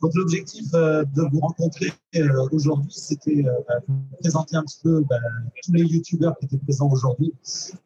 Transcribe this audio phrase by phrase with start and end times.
[0.00, 4.80] Donc l'objectif euh, de vous rencontrer euh, aujourd'hui, c'était euh, bah, de présenter un petit
[4.82, 5.16] peu bah,
[5.62, 7.34] tous les youtubeurs qui étaient présents aujourd'hui.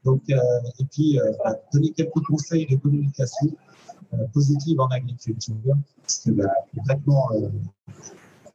[0.05, 3.49] Donc et puis bah, donner quelques conseils de communication
[4.33, 5.55] positive en agriculture,
[6.03, 6.31] parce que
[6.87, 7.31] vraiment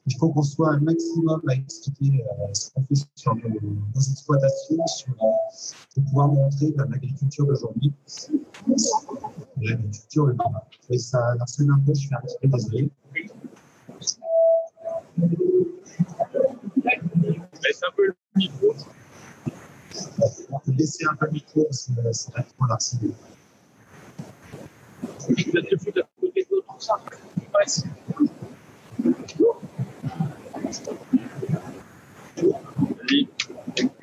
[0.05, 5.13] il faut qu'on soit un maximum à expliquer ce qu'on fait sur nos, exploitations, sur,
[5.16, 7.94] pour pouvoir montrer l'agriculture d'aujourd'hui,
[9.58, 10.62] l'agriculture est normale.
[10.89, 12.91] Et ça, c'est un peu, je suis un petit peu désolé.
[17.61, 18.73] Laisse un peu le micro.
[20.52, 23.11] On peut laisser un peu le micro que c'est là qu'il faut l'harceler.
[25.02, 26.95] Vous êtes le foot à côté de l'autre, ça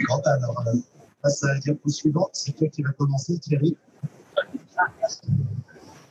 [0.09, 0.77] Bon, alors, euh,
[1.23, 2.31] passe à la diapo suivante.
[2.33, 3.77] C'est toi qui vas commencer, Thierry.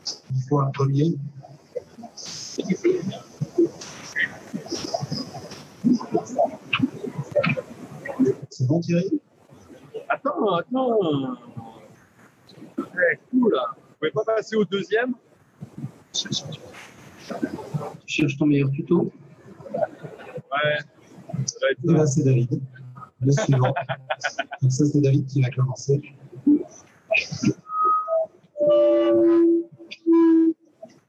[0.05, 1.15] Il faut un premier.
[8.49, 9.19] C'est bon, Thierry?
[10.09, 11.37] Attends, attends.
[12.77, 13.75] Ouais, cool, là.
[13.75, 15.15] Vous pouvez pas passer au deuxième?
[16.11, 16.27] Tu
[18.05, 19.11] cherches ton meilleur tuto?
[20.55, 20.77] Ouais.
[21.83, 22.61] Et là, c'est David.
[23.21, 23.73] Le suivant.
[24.61, 26.01] Donc ça, c'est David qui va commencer.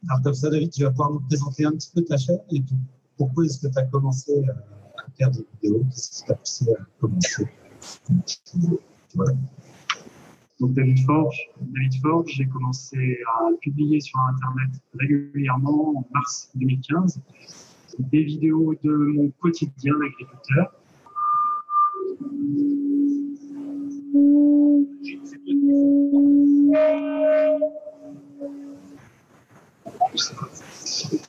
[0.09, 2.61] Alors comme ça, David, tu vas pouvoir nous présenter un petit peu ta chaîne et
[2.61, 2.77] puis
[3.17, 4.53] pourquoi est-ce que tu as commencé euh,
[4.99, 5.85] à faire des vidéos?
[5.91, 7.49] Qu'est-ce qui t'a poussé à commencer?
[9.15, 9.33] Voilà.
[10.61, 17.21] Donc David Forge, David Forge, j'ai commencé à publier sur Internet régulièrement en mars 2015
[17.99, 20.73] des vidéos de mon quotidien d'agriculteur.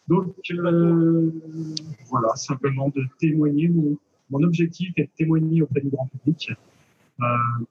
[0.07, 1.31] Donc euh,
[2.09, 3.69] voilà, simplement de témoigner.
[3.69, 6.51] Mon, objectif est de témoigner auprès du grand public
[7.19, 7.23] euh,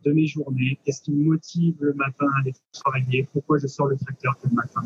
[0.04, 0.78] de mes journées.
[0.84, 4.54] Qu'est-ce qui me motive le matin à aller travailler Pourquoi je sors le tracteur le
[4.54, 4.82] matin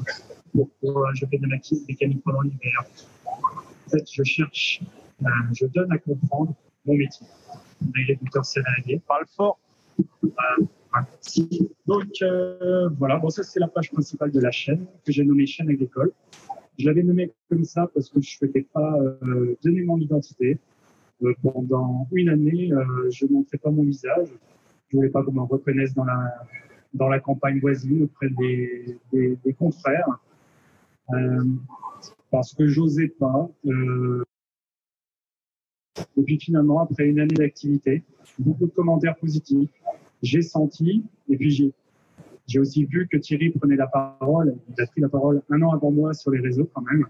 [0.53, 1.57] Pourquoi je fais de la
[1.89, 2.85] mécanique pendant l'hiver
[3.91, 4.81] fait, je cherche,
[5.23, 6.55] euh, je donne à comprendre
[6.87, 7.27] mon métier
[7.81, 9.01] d'agriculteur salarié.
[9.07, 9.59] Parle fort.
[10.25, 10.65] Euh,
[11.87, 15.47] donc euh, voilà, bon ça c'est la page principale de la chaîne que j'ai nommée
[15.47, 16.13] chaîne agricole.
[16.79, 20.59] Je l'avais nommée comme ça parce que je ne souhaitais pas euh, donner mon identité.
[21.23, 22.71] Euh, pendant une année,
[23.11, 24.29] je ne montrais pas mon visage.
[24.89, 26.35] Je voulais pas qu'on me reconnaisse dans la
[26.95, 30.09] dans la campagne voisine auprès des, des, des confrères
[32.31, 33.51] parce que j'osais pas.
[36.17, 38.03] et puis finalement, après une année d'activité,
[38.39, 39.71] beaucoup de commentaires positifs,
[40.23, 41.73] j'ai senti, et puis j'ai,
[42.47, 45.73] j'ai aussi vu que Thierry prenait la parole, il a pris la parole un an
[45.73, 47.07] avant moi sur les réseaux quand même.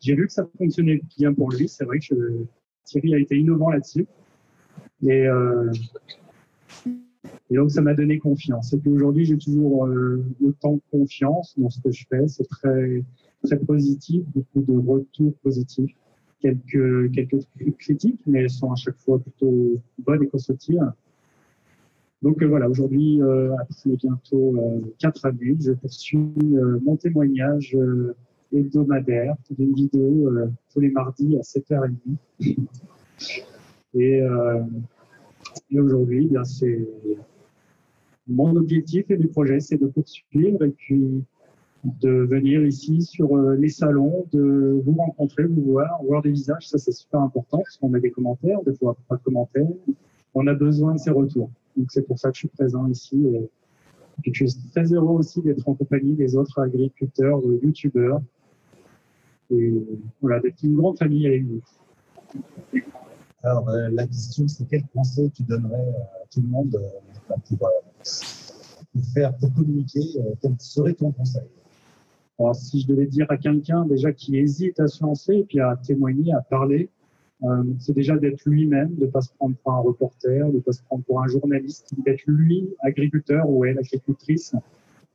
[0.00, 2.44] J'ai vu que ça fonctionnait bien pour lui, c'est vrai que
[2.84, 4.06] Thierry a été innovant là-dessus.
[5.02, 5.72] Et, euh,
[7.50, 8.72] et donc ça m'a donné confiance.
[8.72, 12.48] Et puis aujourd'hui, j'ai toujours euh, autant de confiance dans ce que je fais, c'est
[12.48, 13.04] très,
[13.42, 15.94] très positif, beaucoup de retours positifs.
[16.40, 17.44] Quelques, quelques
[17.78, 20.92] critiques, mais elles sont à chaque fois plutôt bonnes et constructives.
[22.22, 27.76] Donc euh, voilà, aujourd'hui, euh, après bientôt euh, quatre années, je poursuis euh, mon témoignage
[27.76, 28.14] euh,
[28.52, 30.30] hebdomadaire d'une vidéo
[30.72, 31.94] tous les mardis à 7h30.
[33.94, 34.22] Et,
[35.74, 36.30] aujourd'hui,
[36.62, 36.88] eh
[38.26, 41.22] mon objectif et du projet, c'est de poursuivre et puis
[42.00, 46.78] de venir ici sur les salons, de vous rencontrer, vous voir, voir des visages, ça
[46.78, 49.66] c'est super important parce qu'on a des commentaires, des fois pas de commentaires,
[50.34, 51.50] on a besoin de ces retours.
[51.76, 53.16] Donc c'est pour ça que je suis présent ici.
[53.26, 53.50] Et,
[54.32, 58.20] je suis très heureux aussi d'être en compagnie des autres agriculteurs, de youtubeurs.
[59.50, 59.72] Et
[60.20, 61.60] voilà, d'être une grande famille avec vous.
[63.44, 67.68] Alors euh, la question c'est quel conseil tu donnerais à tout le monde euh, pour,
[67.68, 67.70] euh,
[68.92, 70.00] pour, faire, pour communiquer
[70.42, 71.44] Quel serait ton conseil?
[72.38, 75.60] Alors si je devais dire à quelqu'un déjà qui hésite à se lancer et puis
[75.60, 76.88] à témoigner, à parler,
[77.42, 80.60] euh, c'est déjà d'être lui-même, de ne pas se prendre pour un reporter, de ne
[80.60, 84.54] pas se prendre pour un journaliste, d'être lui, agriculteur ou elle, agricultrice,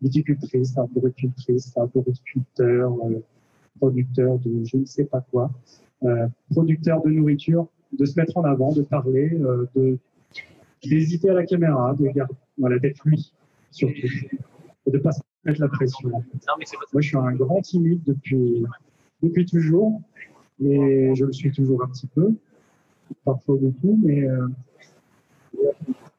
[0.01, 3.19] viticultrice, arboricultrice, arboriculteur, euh,
[3.79, 5.51] producteur de je ne sais pas quoi,
[6.03, 7.67] euh, producteur de nourriture,
[7.97, 9.97] de se mettre en avant, de parler, euh, de
[10.83, 13.31] d'hésiter à la caméra, de garder, voilà, d'être lui,
[13.71, 14.07] surtout,
[14.85, 16.09] et de pas se mettre la pression.
[16.09, 16.23] Non,
[16.57, 18.63] mais c'est pas Moi, je suis un grand timide depuis,
[19.21, 20.01] depuis toujours,
[20.63, 22.33] et je le suis toujours un petit peu,
[23.25, 24.47] parfois beaucoup, mais euh,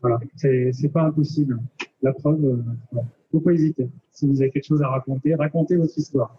[0.01, 1.59] voilà, c'est pas impossible.
[2.03, 2.63] La preuve, euh,
[2.93, 3.09] voilà.
[3.33, 3.89] faut pas hésiter.
[4.13, 6.37] Si vous avez quelque chose à raconter, racontez votre histoire.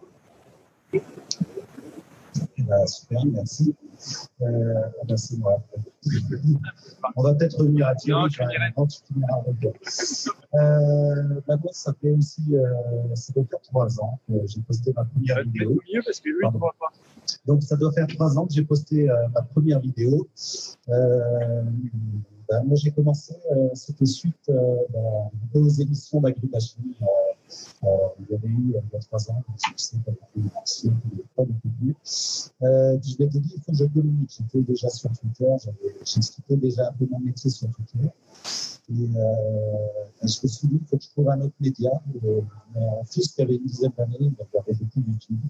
[2.66, 3.74] Ben, super, merci.
[4.42, 5.62] Euh, ah ben, c'est moi.
[7.14, 8.22] On va peut-être revenir à Thierry.
[8.22, 8.72] Non, dirais.
[8.76, 9.00] Non, tu.
[10.54, 14.92] Euh, bah, moi, ça fait aussi, euh, ça doit faire trois ans que j'ai posté
[14.96, 15.78] ma première vidéo.
[16.04, 16.92] parce que lui, pas.
[17.46, 20.28] Donc, ça doit faire trois ans que j'ai posté euh, ma première vidéo.
[20.88, 21.62] Euh,
[22.48, 24.50] ben, moi, j'ai commencé, euh, c'était suite
[25.54, 26.94] aux émissions d'AgriMachine.
[27.84, 27.88] Euh,
[28.20, 30.14] il y avait eu euh, il y a trois ans, un succès qui a
[31.36, 32.52] pas beaucoup plus.
[32.62, 34.30] Euh, puis je m'étais dit, il faut que je communique.
[34.36, 35.54] J'étais déjà sur Twitter,
[36.04, 38.08] j'expliquais déjà un peu mon métier sur Twitter.
[38.88, 39.76] Et euh,
[40.22, 41.90] je me suis dit, il faut que je trouve un autre média?
[42.24, 42.40] Euh,
[42.74, 45.40] mon fils qui avait une dizaine d'années, il regardait beaucoup YouTube.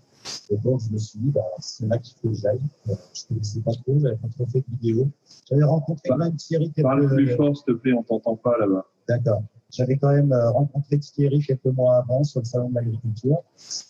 [0.48, 2.58] Et donc, je me suis dit, bah, c'est là qu'il faut que j'aille.
[2.88, 5.10] Euh, Je ne connaissais pas trop, j'avais pas trop fait de vidéos.
[5.50, 6.72] J'avais rencontré Bah, même Thierry.
[6.80, 8.86] Parle plus fort, s'il te plaît, on t'entend pas là-bas.
[9.06, 9.42] D'accord.
[9.76, 13.42] J'avais quand même euh, rencontré Thierry quelques mois avant sur le salon de l'agriculture.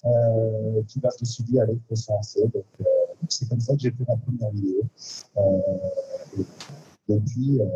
[0.04, 0.82] Euh,
[1.24, 2.42] suis dit, allez, il faut se lancer.
[2.42, 2.84] Donc, euh,
[3.28, 4.82] c'est comme ça que j'ai fait ma première vidéo.
[5.36, 5.40] Euh,
[6.38, 6.44] et
[7.08, 7.66] depuis, euh,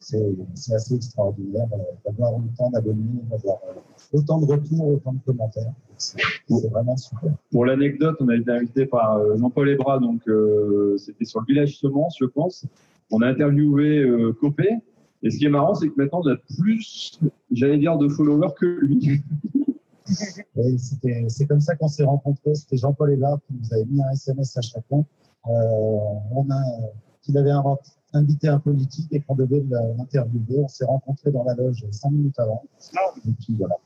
[0.00, 5.72] c'est assez extraordinaire euh, d'avoir autant d'abonnés, d'avoir euh, autant de retours, autant de commentaires.
[5.96, 7.32] C'est vraiment super.
[7.50, 11.46] Pour l'anecdote, on a été invité par euh, Jean-Paul Ebra, donc euh, c'était sur le
[11.46, 12.66] village Semence, je pense.
[13.10, 14.68] On a interviewé euh, Copé.
[15.22, 17.18] Et ce qui est marrant, c'est que maintenant, on a plus,
[17.50, 19.22] j'allais dire, de followers que lui.
[21.28, 22.54] C'est comme ça qu'on s'est rencontrés.
[22.54, 25.04] C'était Jean-Paul Hébard qui nous avait mis un SMS à chacun.
[25.46, 25.50] Euh,
[26.32, 26.62] on a,
[27.22, 27.52] qu'il avait
[28.14, 29.62] invité un politique et qu'on devait
[29.98, 30.60] l'interviewer.
[30.60, 32.64] On s'est rencontrés dans la loge cinq minutes avant.
[33.26, 33.76] Et puis voilà.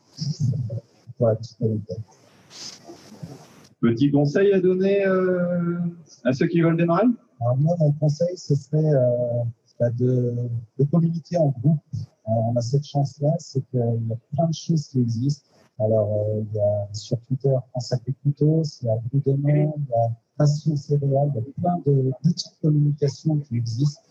[3.81, 5.78] Petit conseil à donner euh,
[6.25, 7.06] à ceux qui veulent démarrer?
[7.40, 9.43] Alors moi, mon conseil, ce serait euh,
[9.80, 10.34] de,
[10.78, 11.80] de communiquer en groupe.
[12.24, 15.48] On a cette chance-là, c'est qu'il y a plein de choses qui existent.
[15.80, 19.94] Alors, euh, il y a sur Twitter France Agricultos, il y a Brudement, il y
[19.94, 24.02] a Passion Céréales, il y a plein de d'outils de communication qui existent.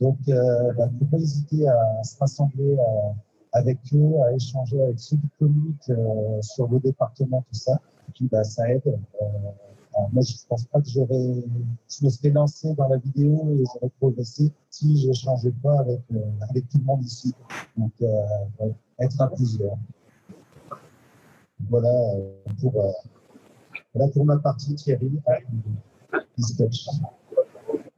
[0.00, 3.12] Donc, ne faut pas hésiter à se rassembler euh,
[3.52, 7.78] avec eux, à échanger avec ceux qui communiquent euh, sur vos départements, tout ça.
[8.08, 8.98] Et puis, bah, ça aide.
[10.12, 11.00] Moi, je ne pense pas que je
[12.04, 16.60] me serais lancé dans la vidéo et j'aurais progressé si je changeais pas avec, euh,
[16.70, 17.34] tout le monde ici.
[17.76, 19.76] Donc, euh, être à plusieurs.
[21.68, 22.90] Voilà euh, pour, euh,
[23.94, 25.10] voilà pour ma partie, Thierry.
[26.38, 26.86] Se cache.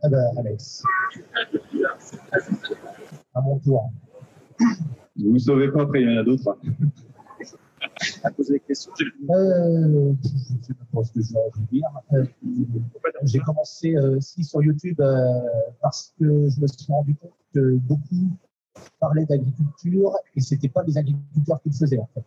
[0.02, 0.82] Ah ben, Alex.
[3.34, 3.90] À mon tour.
[5.16, 6.58] Vous ne sauvez pas, après, il y en a d'autres.
[8.22, 8.92] À poser des questions.
[9.00, 11.88] Euh, je ne sais pas trop ce que je vais dire.
[12.12, 12.24] Euh,
[13.24, 15.40] J'ai commencé euh, sur YouTube euh,
[15.80, 18.30] parce que je me suis rendu compte que beaucoup
[18.98, 22.24] parlaient d'agriculture et c'était pas des agriculteurs qui le faisaient en fait.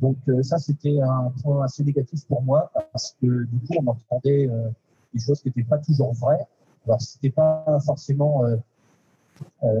[0.00, 3.86] Donc euh, ça c'était un point assez négatif pour moi parce que du coup on
[3.86, 4.50] entendait
[5.12, 6.46] des choses qui n'étaient pas toujours vraies.
[6.86, 8.44] Alors c'était pas forcément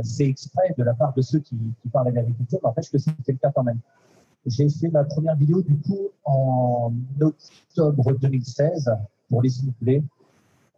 [0.04, 1.56] fait exprès de la part de ceux qui,
[1.92, 3.78] parlaient d'agriculture, mais n'empêche que c'était le cas quand même.
[4.46, 8.90] J'ai fait ma première vidéo du coup en octobre 2016
[9.28, 10.02] pour les sifflets.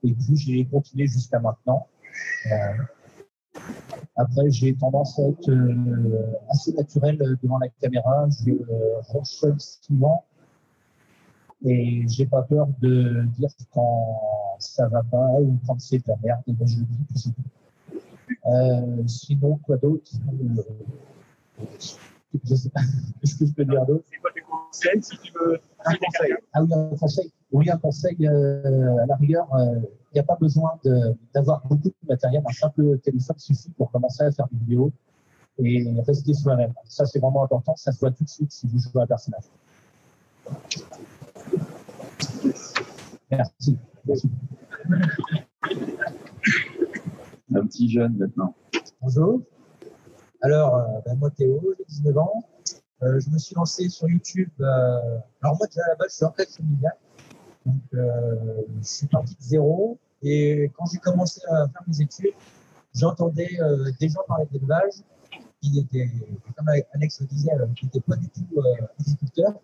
[0.04, 1.86] Et puis j'ai continué jusqu'à maintenant.
[2.52, 3.58] Euh,
[4.16, 8.26] après, j'ai tendance à être euh, assez naturel devant la caméra.
[8.30, 10.24] Je euh, souvent.
[11.64, 16.16] Et j'ai pas peur de dire quand ça va pas ou quand c'est de la
[16.22, 16.42] merde.
[16.46, 17.34] Et ben, je dis.
[18.46, 20.10] Euh, sinon, quoi d'autre?
[22.44, 22.80] Je sais pas.
[23.20, 24.04] Qu'est-ce que je peux dire d'autre?
[24.10, 25.58] C'est quoi tes conseils si tu veux?
[25.84, 26.34] Un conseil.
[26.52, 27.32] Ah oui, un conseil.
[27.52, 28.16] Oui, un conseil.
[28.26, 29.80] euh, à la rigueur, euh,
[30.12, 30.78] il n'y a pas besoin
[31.34, 32.42] d'avoir beaucoup de matériel.
[32.46, 34.92] Un simple téléphone suffit pour commencer à faire des vidéos
[35.58, 36.72] et rester soi-même.
[36.84, 37.74] Ça, c'est vraiment important.
[37.76, 39.44] Ça se voit tout de suite si vous jouez un personnage.
[43.30, 43.78] Merci.
[44.06, 44.30] Merci.
[47.54, 48.54] Un petit jeune maintenant.
[49.00, 49.42] Bonjour.
[50.46, 52.44] Alors, euh, ben, moi, Théo, j'ai 19 ans.
[53.02, 54.48] Euh, je me suis lancé sur YouTube.
[54.60, 56.96] euh, alors, moi, déjà, à la base, je suis en classe familiale.
[57.64, 59.98] Donc, je suis parti de zéro.
[60.22, 62.34] Et quand j'ai commencé à faire mes études,
[62.94, 63.58] j'entendais
[63.98, 65.02] des gens parler d'élevage
[65.60, 66.08] qui étaient,
[66.56, 68.46] comme Alex le disait, qui n'étaient pas du tout
[69.00, 69.54] agriculteurs.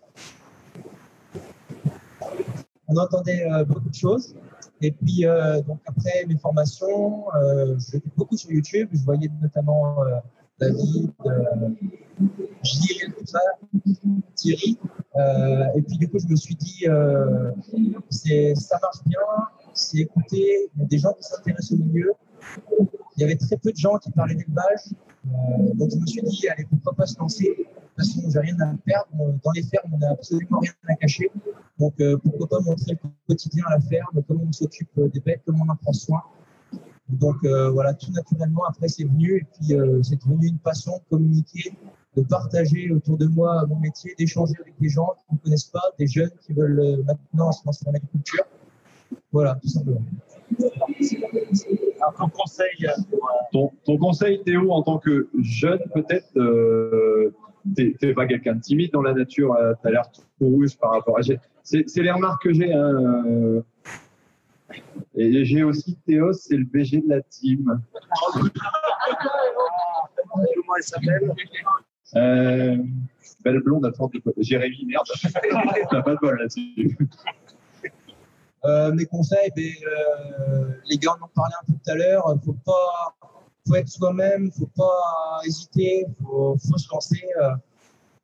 [2.89, 4.35] On entendait beaucoup de choses.
[4.81, 5.23] Et puis,
[5.65, 7.23] donc après mes formations,
[7.77, 8.89] j'étais beaucoup sur YouTube.
[8.91, 9.95] Je voyais notamment
[10.59, 11.11] David,
[12.63, 13.39] Gilles, tout ça,
[14.35, 14.77] Thierry.
[15.15, 17.51] Euh, et puis du coup, je me suis dit, euh,
[18.55, 19.19] ça marche bien,
[19.73, 22.13] c'est écouté, il y a des gens qui s'intéressent au milieu.
[23.15, 24.81] Il y avait très peu de gens qui parlaient d'élevage.
[25.27, 27.45] Euh, donc je me suis dit, allez, pourquoi pas se lancer?
[27.45, 29.07] De toute façon, j'ai rien à perdre.
[29.43, 31.31] Dans les fermes, on n'a absolument rien à cacher.
[31.79, 35.63] Donc pourquoi pas montrer le quotidien à la ferme, comment on s'occupe des bêtes, comment
[35.67, 36.21] on en prend soin.
[37.09, 40.93] Donc euh, voilà, tout naturellement, après c'est venu et puis euh, c'est devenu une passion
[40.93, 41.73] de communiquer,
[42.15, 45.83] de partager autour de moi mon métier, d'échanger avec des gens qui ne connaissent pas,
[45.99, 48.45] des jeunes qui veulent euh, maintenant se lancer dans l'agriculture.
[49.31, 50.01] Voilà, tout simplement.
[53.51, 57.33] Ton conseil Théo, en tant que jeune, peut-être, euh,
[57.75, 61.17] t'es pas quelqu'un de timide dans la nature, euh, t'as l'air tout rouge par rapport
[61.17, 61.21] à.
[61.63, 62.73] C'est les remarques que j'ai.
[62.73, 63.63] Hein.
[65.15, 67.81] Et j'ai aussi Théo, c'est le BG de la team.
[70.33, 71.31] comment elle s'appelle?
[72.15, 72.77] Euh,
[73.43, 75.05] belle blonde à forte de Jérémy, merde.
[75.91, 76.97] T'as pas de bol là-dessus.
[78.65, 82.23] Euh, mes conseils, ben, euh, les gars en ont parlé un peu tout à l'heure,
[82.45, 83.15] faut pas,
[83.67, 87.21] faut être soi-même, faut pas hésiter, faut, faut se lancer.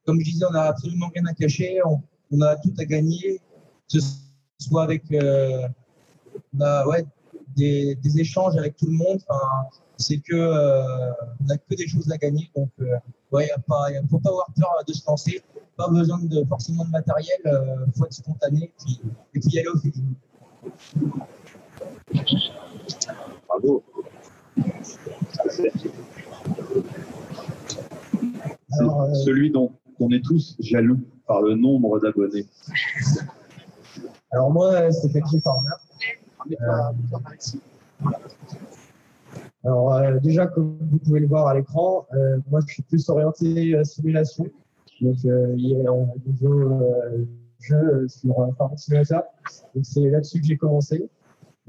[0.06, 2.02] comme je disais, on n'a absolument rien à cacher, on,
[2.32, 3.42] on a tout à gagner,
[3.92, 4.30] que ce
[4.60, 5.68] soit avec euh,
[6.58, 7.06] on a, ouais,
[7.56, 9.20] des, des échanges avec tout le monde.
[9.28, 12.96] Enfin, c'est que euh, on n'a que des choses à gagner, donc euh,
[13.32, 13.58] ouais, y a-
[14.10, 15.44] faut pas avoir peur de se lancer,
[15.76, 19.02] pas besoin de forcément de matériel, euh, faut être spontané, et puis,
[19.36, 20.14] et puis y aller au feeling.
[23.48, 23.84] Bravo.
[28.80, 32.46] Alors, euh, Celui dont on est tous jaloux par le nombre d'abonnés.
[34.32, 35.70] Alors moi, euh, c'est Pepsi Farmer.
[37.40, 37.62] Ici.
[39.64, 43.10] Alors euh, déjà, comme vous pouvez le voir à l'écran, euh, moi je suis plus
[43.10, 44.46] orienté euh, simulation.
[45.02, 47.26] Donc euh, il y a un nouveau euh,
[47.60, 49.24] jeu euh, sur euh, Farming Simulator.
[49.76, 51.10] Donc c'est là-dessus que j'ai commencé.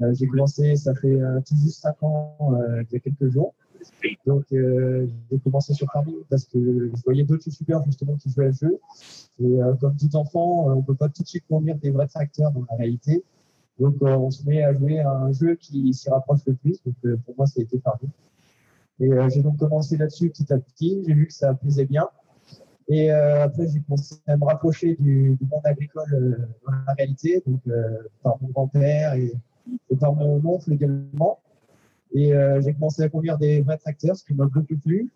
[0.01, 3.29] Euh, j'ai commencé, ça fait euh, tout juste 5 ans, euh, il y a quelques
[3.29, 3.53] jours.
[4.25, 8.47] Donc euh, j'ai commencé sur Farming parce que je voyais d'autres youtubeurs justement qui jouaient
[8.47, 8.79] à ce jeu.
[9.39, 12.07] Et euh, comme tout enfant, euh, on peut pas tout de suite conduire des vrais
[12.07, 13.23] tracteurs dans la réalité.
[13.81, 16.79] Donc, euh, on se met à jouer à un jeu qui s'y rapproche le plus.
[16.85, 18.11] Donc, euh, pour moi, ça a été Farming.
[18.99, 21.03] Et euh, j'ai donc commencé là-dessus petit à petit.
[21.07, 22.07] J'ai vu que ça plaisait bien.
[22.89, 26.35] Et après, j'ai commencé à me rapprocher du, monde agricole euh,
[26.65, 27.61] dans la réalité, donc
[28.21, 29.33] par mon grand-père et,
[29.99, 31.39] par mon oncle également.
[32.13, 35.09] Et j'ai commencé à conduire des vrais tracteurs, ce qui m'a beaucoup plu.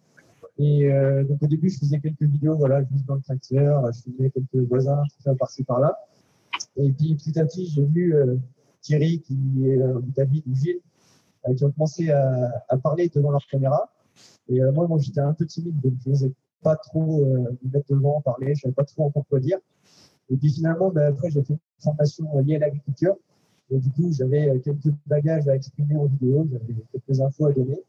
[0.57, 0.89] Et
[1.27, 4.69] donc au début, je faisais quelques vidéos, voilà, juste dans le tracteur, je faisais quelques
[4.69, 5.97] voisins, tout ça par-ci par-là.
[6.77, 8.15] Et puis petit à petit, j'ai vu
[8.85, 9.79] Thierry, qui est
[10.15, 10.81] David ou Gilles,
[11.55, 13.89] qui ont commencé à, à parler devant leur caméra.
[14.47, 17.93] Et euh, moi, j'étais un peu timide, donc je n'osais pas trop euh, me mettre
[17.93, 19.59] devant, parler, je savais pas trop encore quoi dire.
[20.29, 23.15] Et puis finalement, ben, après, j'ai fait une formation liée à l'agriculture.
[23.71, 27.53] Et du coup, j'avais euh, quelques bagages à exprimer en vidéo, j'avais quelques infos à
[27.53, 27.81] donner.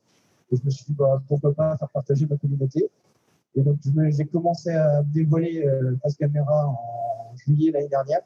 [0.51, 2.89] Et je me suis dit, bah, pourquoi pas faire partager ma communauté.
[3.55, 3.79] Et donc,
[4.11, 5.65] j'ai commencé à me dévoiler
[6.03, 8.21] face caméra en juillet l'année dernière.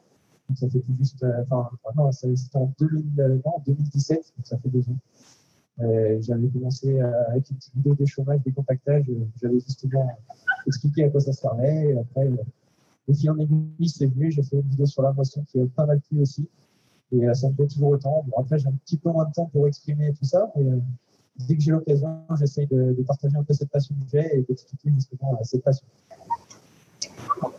[0.51, 4.45] Donc, ça fait tout juste, euh, enfin, non, c'était en 2000, euh, non, 2017, donc
[4.45, 4.97] ça fait deux ans.
[5.79, 9.05] Euh, j'avais commencé euh, avec une petite vidéo des chômages, des contactages.
[9.07, 10.09] euh, J'avais justement
[10.67, 11.93] expliqué à quoi ça servait.
[11.93, 12.35] Et après, euh,
[13.07, 14.29] au fil en aiguille, c'est venu.
[14.29, 16.49] J'ai fait une vidéo sur la moisson qui a pas mal plu aussi.
[17.13, 18.25] Et ça me plaît toujours autant.
[18.27, 20.51] Bon, après, j'ai un petit peu moins de temps pour exprimer tout ça.
[20.57, 20.65] Mais
[21.47, 24.41] dès que j'ai l'occasion, j'essaye de, de partager un peu cette passion que j'ai et
[24.41, 25.87] d'expliquer justement cette passion.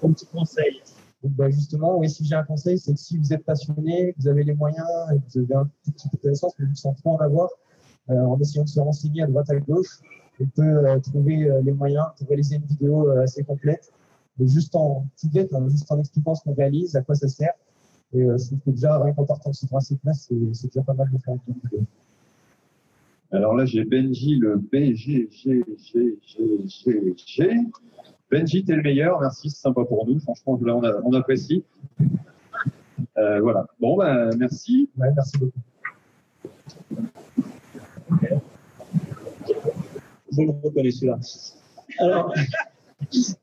[0.02, 0.82] Ton petit conseil.
[1.22, 4.26] Donc, bah, justement, oui, si j'ai un conseil, c'est que si vous êtes passionné, vous
[4.28, 6.94] avez les moyens et que vous avez un tout petit peu de connaissances, mais sans
[6.94, 7.48] trop en avoir,
[8.10, 10.00] euh, en essayant de se renseigner à droite à gauche,
[10.40, 13.92] on peut euh, trouver euh, les moyens pour réaliser une vidéo assez complète,
[14.38, 17.54] mais juste en bête, hein, juste en expliquant ce qu'on réalise, à quoi ça sert.
[18.14, 21.10] Et je trouve que déjà, rien qu'en partant de ce principe-là, c'est déjà pas mal
[21.10, 21.86] de faire une vidéo.
[23.30, 25.28] Alors là, j'ai Benji, le G.
[28.32, 29.20] Benji, t'es le meilleur.
[29.20, 30.18] Merci, c'est sympa pour nous.
[30.20, 31.62] Franchement, là, on, a- on apprécie.
[33.18, 33.66] Euh, voilà.
[33.78, 34.88] Bon, ben, merci.
[34.96, 35.58] Ouais, merci beaucoup.
[40.32, 41.18] Je le reconnais celui-là.
[41.98, 42.32] Alors,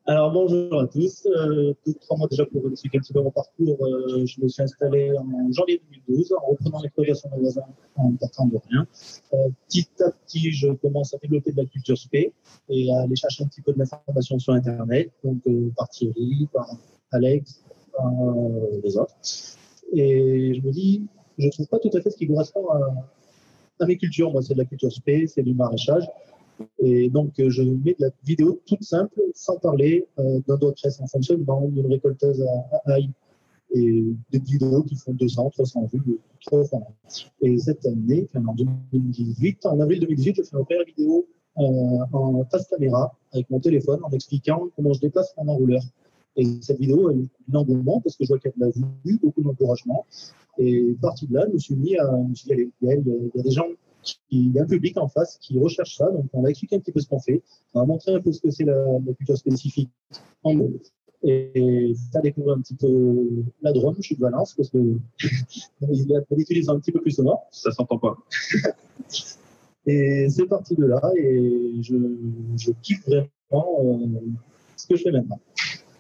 [0.06, 1.26] alors bonjour à tous.
[1.28, 3.78] Euh, deux, trois mois déjà pour expliquer un petit peu mon parcours.
[3.86, 7.62] euh, je me suis installé en janvier 2012 en reprenant l'exploitation de voisins
[7.96, 8.88] en partant de rien.
[9.34, 12.34] Euh, petit à petit, je commence à développer de la culture spé
[12.70, 16.48] et à aller chercher un petit peu de l'information sur Internet, donc euh, par Thierry,
[16.54, 16.70] par
[17.12, 17.64] Alex,
[17.96, 19.16] par euh, les autres.
[19.94, 21.04] Et je me dis,
[21.38, 22.80] je trouve pas tout à fait ce qui correspond à,
[23.80, 24.32] à mes cultures.
[24.32, 26.06] Moi, c'est de la culture spé, c'est du maraîchage.
[26.80, 31.00] Et donc, euh, je mets de la vidéo toute simple, sans parler euh, d'un presse
[31.02, 32.98] en fonctionnement, d'une récolteuse à, à
[33.72, 36.82] et des vidéos qui font 200, 300 vues, trois fois.
[37.42, 41.28] Et cette année, en 2018, en avril 2018, je fais ma première vidéo
[41.60, 41.62] euh,
[42.12, 45.82] en face caméra avec mon téléphone en expliquant comment je déplace mon enrouleur.
[46.36, 49.42] Et cette vidéo a eu un engouement parce que je vois de la vue, beaucoup
[49.42, 50.06] d'encouragement.
[50.58, 52.50] Et parti de là, je me suis mis à, me suis
[52.82, 53.66] il y a- des gens
[54.32, 56.80] il y a un public en face qui recherche ça, donc on va expliquer un
[56.80, 57.42] petit peu ce qu'on fait,
[57.74, 58.76] on va montrer un peu ce que c'est la,
[59.06, 59.90] la culture spécifique
[60.44, 60.56] en
[61.24, 63.28] et faire découvrir un petit peu
[63.62, 64.78] la Drôme, je suis de Valence, parce que
[66.30, 67.46] d'habitude ils sont un petit peu plus sonores.
[67.52, 68.18] Ça s'entend pas.
[69.86, 71.96] Et c'est parti de là, et je,
[72.58, 74.20] je kiffe vraiment euh,
[74.76, 75.40] ce que je fais maintenant.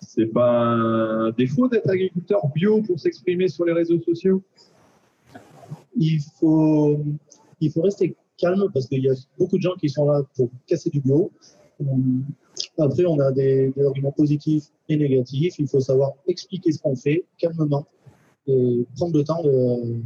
[0.01, 4.43] C'est pas un défaut d'être agriculteur bio pour s'exprimer sur les réseaux sociaux?
[5.95, 6.99] Il faut,
[7.61, 10.49] il faut rester calme parce qu'il y a beaucoup de gens qui sont là pour
[10.67, 11.31] casser du bio.
[11.79, 12.23] Hum,
[12.77, 15.59] Après, on a des, arguments positifs et négatifs.
[15.59, 17.85] Il faut savoir expliquer ce qu'on fait calmement
[18.47, 20.01] et prendre le temps de-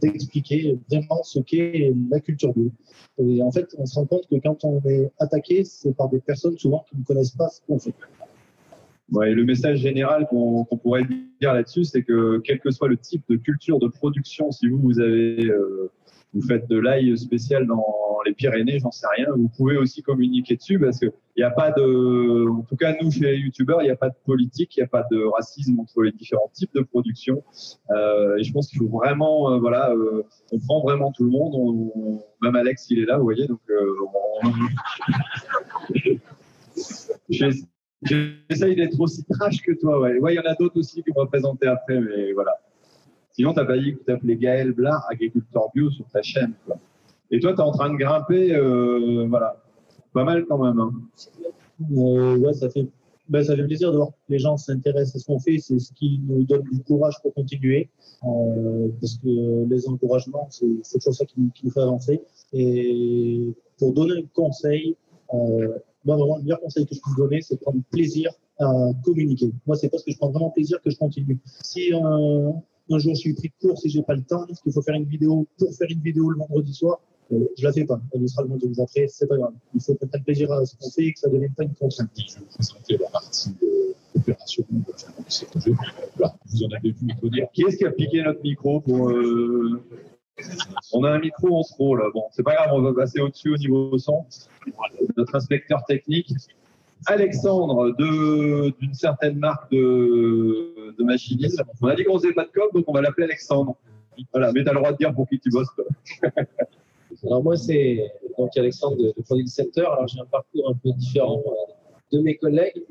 [0.00, 2.70] d'expliquer vraiment ce qu'est la culture bio.
[3.18, 6.20] Et en fait, on se rend compte que quand on est attaqué, c'est par des
[6.20, 7.94] personnes souvent qui ne connaissent pas ce qu'on fait.
[9.12, 11.04] Ouais, le message général qu'on qu'on pourrait
[11.40, 14.78] dire là-dessus, c'est que quel que soit le type de culture de production, si vous,
[14.78, 15.90] vous avez, euh,
[16.36, 17.84] vous faites de l'ail spécial dans
[18.26, 21.50] les Pyrénées, j'en sais rien, vous pouvez aussi communiquer dessus parce que il n'y a
[21.50, 24.76] pas de, en tout cas nous chez les youtubeurs, il n'y a pas de politique,
[24.76, 27.42] il n'y a pas de racisme entre les différents types de production.
[27.90, 31.30] Euh, et je pense qu'il faut vraiment, euh, voilà, euh, on prend vraiment tout le
[31.30, 31.52] monde.
[31.54, 33.94] On, on- même Alex, il est là, vous voyez, donc euh,
[34.42, 34.50] on-
[38.02, 40.18] J'essaye d'être aussi trash que toi, ouais.
[40.28, 42.52] Il y en a d'autres aussi qui vont présenter après, mais voilà.
[43.36, 46.54] Sinon, t'as pas dit que tu t'appelais Gaël Blard, agriculteur bio sur ta chaîne.
[47.30, 49.62] Et toi, tu es en train de grimper, euh, voilà.
[50.14, 50.90] Pas mal quand même, hein.
[51.98, 52.88] Euh, ouais, ça fait,
[53.28, 55.58] ben, ça fait plaisir de voir que les gens s'intéressent à ce qu'on fait.
[55.58, 57.90] C'est ce qui nous donne du courage pour continuer.
[58.24, 62.22] Euh, parce que les encouragements, c'est toujours ça qui, nous- fait avancer.
[62.54, 64.96] Et pour donner un conseil,
[65.30, 68.72] moi, vraiment, le meilleur conseil que je puisse donner, c'est de prendre plaisir à
[69.04, 69.52] communiquer.
[69.66, 71.38] Moi, c'est parce que je prends vraiment plaisir que je continue.
[71.62, 71.92] Si
[72.90, 74.94] un, jour je suis pris de court, si j'ai pas le temps, qu'il faut faire
[74.94, 77.00] une vidéo pour faire une vidéo le vendredi soir,
[77.32, 78.00] euh, je la fais pas.
[78.12, 79.52] Elle sera le vendredi après, c'est pas grave.
[79.74, 81.74] Il faut prendre plaisir à ce qu'on fait et que ça ne devienne pas une
[81.74, 82.10] contrainte.
[82.16, 85.72] je vais présenter la partie euh, opérationnelle de projet.
[86.16, 87.46] Voilà, vous en avez vu dire.
[87.52, 89.82] Qui est-ce qui a piqué notre micro euh,
[90.92, 92.10] On a un micro en trop, là.
[92.14, 94.24] Bon, c'est pas grave, on va passer au-dessus au niveau son.
[95.16, 96.32] Notre inspecteur technique.
[97.06, 101.62] Alexandre, de- d'une certaine marque de, de machinisme.
[101.82, 103.76] On a dit qu'on faisait pas de com, donc on va l'appeler Alexandre.
[104.32, 105.68] Voilà, mais tu as le droit de dire pour qui tu bosses.
[107.24, 109.82] Alors moi, c'est donc Alexandre de, de Product Center.
[109.82, 112.82] Alors j'ai un parcours un peu différent euh, de mes collègues.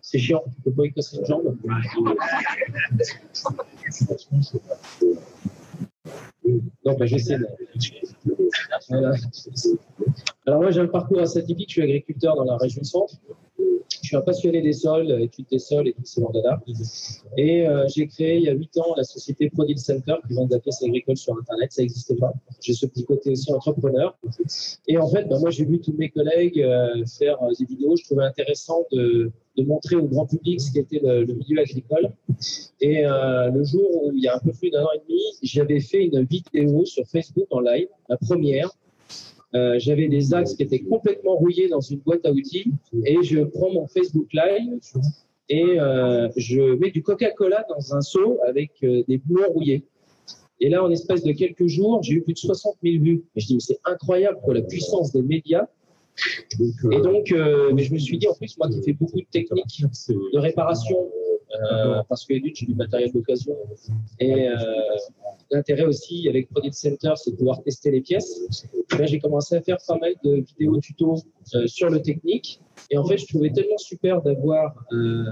[0.00, 1.56] C'est chiant, tu peux pas y casser une jambe.
[6.84, 7.46] Donc j'essaie de...
[10.46, 13.14] Alors moi j'ai un parcours assez atypique, je suis agriculteur dans la région centre.
[14.06, 16.62] Je suis un passionné des sols, études des sols et tout ce dada.
[17.36, 20.46] Et euh, j'ai créé il y a 8 ans la société Product Center qui vend
[20.46, 21.72] de la pièce agricole sur Internet.
[21.72, 22.32] Ça n'existait pas.
[22.60, 24.16] J'ai ce petit côté aussi entrepreneur.
[24.86, 27.96] Et en fait, ben, moi, j'ai vu tous mes collègues euh, faire euh, des vidéos.
[27.96, 32.10] Je trouvais intéressant de, de montrer au grand public ce qu'était le, le milieu agricole.
[32.80, 35.22] Et euh, le jour où, il y a un peu plus d'un an et demi,
[35.42, 38.70] j'avais fait une vidéo sur Facebook en live, la première.
[39.54, 42.72] Euh, j'avais des axes qui étaient complètement rouillés dans une boîte à outils
[43.04, 44.80] et je prends mon Facebook Live
[45.48, 49.84] et euh, je mets du Coca-Cola dans un seau avec des boulons rouillés.
[50.60, 53.24] Et là, en espace de quelques jours, j'ai eu plus de 60 000 vues.
[53.36, 55.66] Je dis, mais c'est incroyable pour la puissance des médias.
[56.92, 59.26] Et donc, euh, mais je me suis dit, en plus, moi qui fais beaucoup de
[59.30, 61.08] techniques de réparation,
[61.54, 63.56] euh, parce que j'ai du matériel d'occasion,
[64.18, 64.54] et euh,
[65.50, 68.64] l'intérêt aussi avec Product Center, c'est de pouvoir tester les pièces.
[68.98, 71.22] Là, j'ai commencé à faire pas mal de vidéos tutos
[71.54, 72.60] euh, sur le technique.
[72.90, 75.24] Et en fait, je trouvais tellement super d'avoir euh,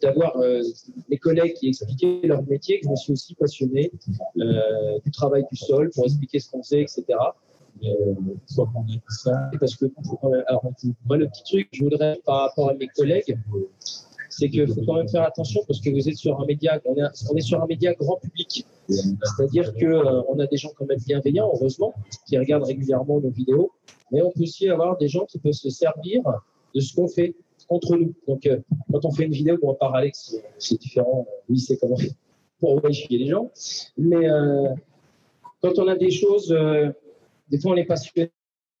[0.00, 0.62] d'avoir euh,
[1.08, 3.92] mes collègues qui expliquaient leur métier que je me suis aussi passionné
[4.38, 7.04] euh, du travail du sol pour expliquer ce qu'on faisait, etc.
[7.82, 8.14] Et, euh,
[8.56, 9.86] qu'on ait ça, parce que
[10.48, 10.64] alors,
[11.06, 13.36] moi, le petit truc que je voudrais par rapport à mes collègues,
[14.38, 16.94] c'est qu'il faut quand même faire attention parce que vous êtes sur un média, on
[17.36, 18.64] est, sur un média grand public.
[18.88, 21.94] C'est-à-dire que euh, a des gens quand même bienveillants, heureusement,
[22.26, 23.72] qui regardent régulièrement nos vidéos,
[24.12, 26.22] mais on peut aussi avoir des gens qui peuvent se servir
[26.74, 27.34] de ce qu'on fait
[27.68, 28.14] contre nous.
[28.28, 28.58] Donc, euh,
[28.92, 31.96] quand on fait une vidéo, bon, à part Alex, euh, c'est différent, lui, c'est comment
[32.60, 33.50] pour chier les gens.
[33.96, 34.26] Mais
[35.62, 36.52] quand on a des choses,
[37.50, 38.30] des fois, on est passionné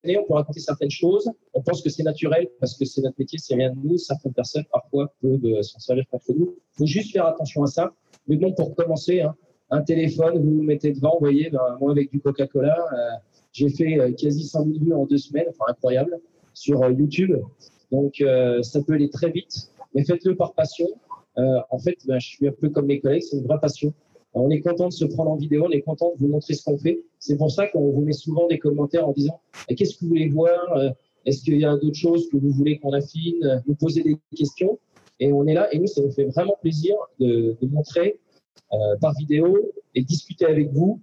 [0.04, 1.30] on peut raconter certaines choses.
[1.54, 3.98] On pense que c'est naturel parce que c'est notre métier, c'est rien de nous.
[3.98, 6.56] Certaines personnes, parfois, peuvent euh, s'en servir contre nous.
[6.56, 7.92] Il faut juste faire attention à ça.
[8.26, 9.34] Mais bon, pour commencer, hein,
[9.70, 12.96] un téléphone, vous vous mettez devant, vous voyez, ben, moi avec du Coca-Cola, euh,
[13.52, 16.18] j'ai fait euh, quasi 100 000 vues en deux semaines, enfin incroyable,
[16.54, 17.36] sur YouTube.
[17.90, 18.22] Donc,
[18.62, 20.86] ça peut aller très vite, mais faites-le par passion.
[21.36, 23.94] En fait, ben, je suis un peu comme mes collègues, c'est une vraie passion.
[24.34, 26.64] On est content de se prendre en vidéo, on est content de vous montrer ce
[26.64, 27.00] qu'on fait.
[27.18, 30.28] C'est pour ça qu'on vous met souvent des commentaires en disant qu'est-ce que vous voulez
[30.28, 30.76] voir?
[30.76, 30.90] Euh,
[31.24, 33.62] Est-ce qu'il y a d'autres choses que vous voulez qu'on affine?
[33.66, 34.78] Vous posez des questions
[35.20, 35.72] et on est là.
[35.72, 38.20] Et nous, ça nous fait vraiment plaisir de, montrer
[38.72, 39.58] euh, par vidéo
[39.94, 41.00] et discuter avec vous.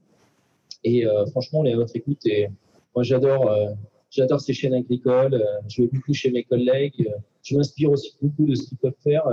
[0.83, 2.25] Et euh, franchement, on est à votre écoute.
[2.25, 2.47] Et
[2.95, 3.71] moi, j'adore, euh,
[4.09, 5.33] j'adore ces chaînes agricoles.
[5.33, 7.05] Euh, je vais beaucoup chez mes collègues.
[7.07, 9.23] Euh, je m'inspire aussi beaucoup de ce qu'ils peuvent faire.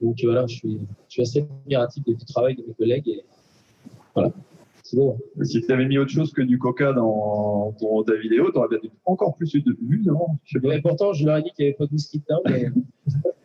[0.00, 0.78] Donc voilà, je suis,
[1.08, 3.08] je suis assez admiratif du travail de mes collègues.
[3.08, 3.24] Et
[4.14, 4.30] voilà,
[4.82, 5.12] c'est beau.
[5.38, 5.44] hein.
[5.44, 7.72] Si tu avais mis autre chose que du coca dans
[8.06, 10.26] ta vidéo, tu aurais peut-être encore plus eu de vues, non?
[10.44, 12.70] Je sais pourtant, je leur ai dit qu'il n'y avait pas de mosquito dedans, mais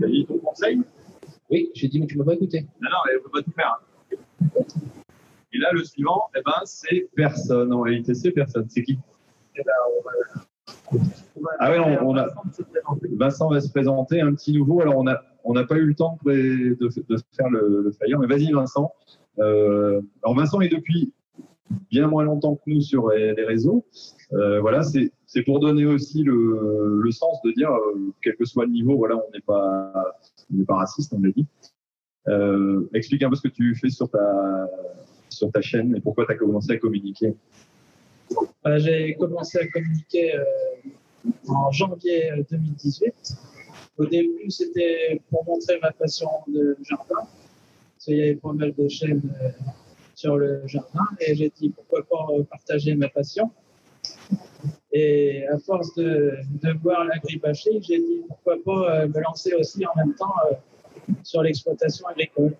[0.00, 0.80] T'as dit ton conseil?
[1.50, 2.60] Oui, j'ai dit, mais tu m'as pas écouté.
[2.80, 3.80] Non, non, elle peut pas tout faire.
[3.80, 3.84] hein.
[5.52, 7.72] Et là, le suivant, eh ben, c'est personne.
[7.72, 8.66] En réalité, c'est personne.
[8.68, 8.98] C'est qui?
[11.60, 12.28] Ah ouais, on- a-
[13.16, 14.80] Vincent va se présenter, un petit nouveau.
[14.80, 18.26] Alors, on n'a on pas eu le temps de, de, faire le, le flyer, mais
[18.26, 18.92] vas-y, Vincent.
[19.38, 21.12] Euh, alors, Vincent est depuis
[21.90, 23.84] bien moins longtemps que nous sur les réseaux.
[24.32, 28.64] Euh, voilà, c'est pour donner aussi le, le sens de dire, euh, quel que soit
[28.64, 29.92] le niveau, voilà, on n'est pas,
[30.66, 31.46] pas raciste, on l'a dit.
[32.94, 34.68] Explique un peu ce que tu fais sur ta,
[35.28, 37.34] sur ta chaîne et pourquoi tu as commencé à communiquer.
[38.66, 40.44] Euh, J'ai commencé à communiquer euh,
[41.48, 43.14] en janvier euh, 2018.
[43.98, 47.26] Au début, c'était pour montrer ma passion de jardin.
[47.94, 49.48] Parce qu'il y avait pas mal de chaînes euh,
[50.14, 51.06] sur le jardin.
[51.20, 53.50] Et j'ai dit pourquoi pas euh, partager ma passion.
[54.92, 59.84] Et à force de, de voir l'agribashing, j'ai dit pourquoi pas euh, me lancer aussi
[59.86, 60.54] en même temps euh,
[61.22, 62.54] sur l'exploitation agricole.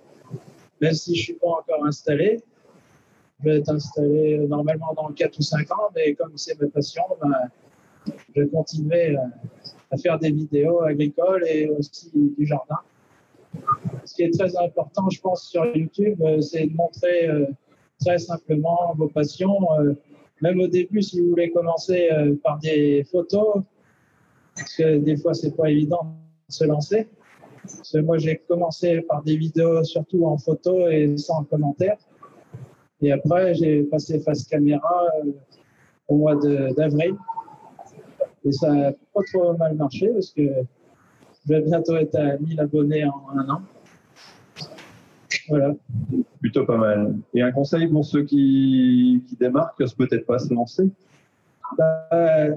[0.80, 2.40] Même si je suis pas encore installé,
[3.40, 7.02] je vais être installé normalement dans 4 ou 5 ans, mais comme c'est ma passion,
[7.20, 7.32] ben,
[8.34, 9.20] je vais continuer euh,
[9.90, 12.78] à faire des vidéos agricoles et aussi du jardin.
[14.04, 17.46] Ce qui est très important, je pense, sur YouTube, euh, c'est de montrer euh,
[18.00, 19.58] très simplement vos passions.
[20.40, 22.08] Même au début, si vous voulez commencer
[22.44, 23.62] par des photos,
[24.54, 26.14] parce que des fois, c'est pas évident
[26.48, 27.08] de se lancer.
[27.94, 31.96] Moi, j'ai commencé par des vidéos surtout en photo et sans commentaire.
[33.00, 35.32] Et après, j'ai passé face caméra euh,
[36.08, 37.16] au mois d'avril.
[38.44, 42.60] Et ça n'a pas trop mal marché parce que je vais bientôt être à 1000
[42.60, 43.62] abonnés en un an.
[45.48, 45.74] Voilà.
[46.40, 47.16] Plutôt pas mal.
[47.34, 50.90] Et un conseil pour ceux qui, qui démarrent, qui osent peut-être pas se lancer?
[51.76, 52.48] Bah,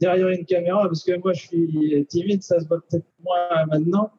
[0.00, 4.10] derrière une caméra, parce que moi je suis timide, ça se voit peut-être moins maintenant,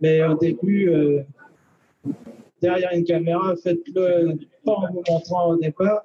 [0.00, 1.22] mais au début, euh,
[2.60, 6.02] derrière une caméra, faites-le pas en vous montrant au départ,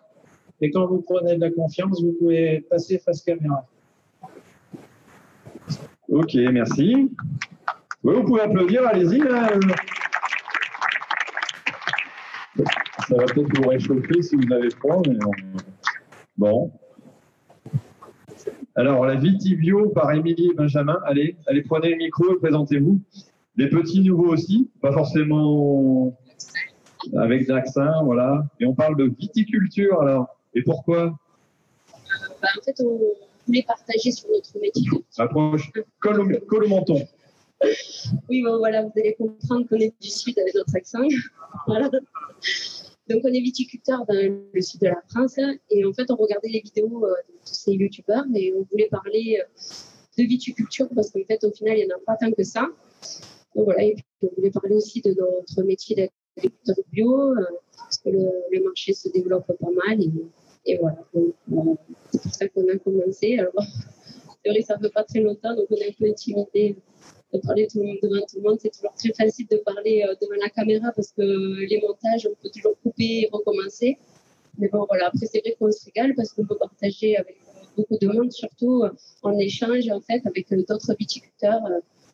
[0.62, 3.65] et quand vous prenez de la confiance, vous pouvez passer face caméra.
[6.08, 7.12] Ok, merci.
[8.04, 9.20] Oui, vous pouvez applaudir, allez-y.
[13.08, 15.02] Ça va peut-être vous réchauffer si vous avez froid.
[15.08, 15.18] Mais
[16.38, 16.72] bon.
[18.76, 21.00] Alors, la Vitivio par Émilie et Benjamin.
[21.06, 23.00] Allez, allez, prenez le micro et présentez-vous.
[23.58, 26.18] Les petits nouveaux aussi, pas forcément
[27.18, 28.46] avec d'accent, voilà.
[28.60, 30.28] Et on parle de viticulture, alors.
[30.54, 31.18] Et pourquoi?
[32.41, 33.00] Bah, en fait, on
[33.46, 34.89] voulait partager sur notre métier.
[35.18, 37.06] Approche, colle au, colle au menton.
[38.30, 41.00] Oui, bon, voilà, vous allez comprendre qu'on est du sud avec notre accent.
[41.68, 41.89] Voilà.
[43.08, 44.15] Donc, on est viticulteur dans
[44.54, 45.38] le sud de la France
[45.70, 48.89] et en fait, on regardait les vidéos euh, de tous ces youtubeurs et on voulait
[48.89, 49.46] parler euh,
[50.18, 52.68] de viticulture parce qu'en fait, au final, il n'y en a pas tant que ça.
[53.56, 55.96] Donc, voilà, et puis on voulait parler aussi de notre métier
[56.36, 57.36] d'agriculteur bio
[57.78, 60.00] parce que le, marché se développe pas mal
[60.65, 60.98] et, voilà.
[61.15, 61.76] Euh,
[62.12, 63.38] c'est pour ça qu'on a commencé.
[63.38, 63.54] Alors,
[64.45, 66.76] c'est ça fait pas très longtemps, donc on est un peu intimidé
[67.34, 68.58] de parler devant tout le monde.
[68.60, 72.36] C'est toujours très facile de parler euh, devant la caméra parce que les montages, on
[72.41, 73.98] peut toujours couper et recommencer.
[74.58, 77.38] Mais bon, voilà, après, c'est vrai qu'on se régale parce qu'on peut partager avec
[77.78, 78.89] beaucoup de monde, surtout euh,
[79.21, 81.62] en échange, en fait, avec d'autres viticulteurs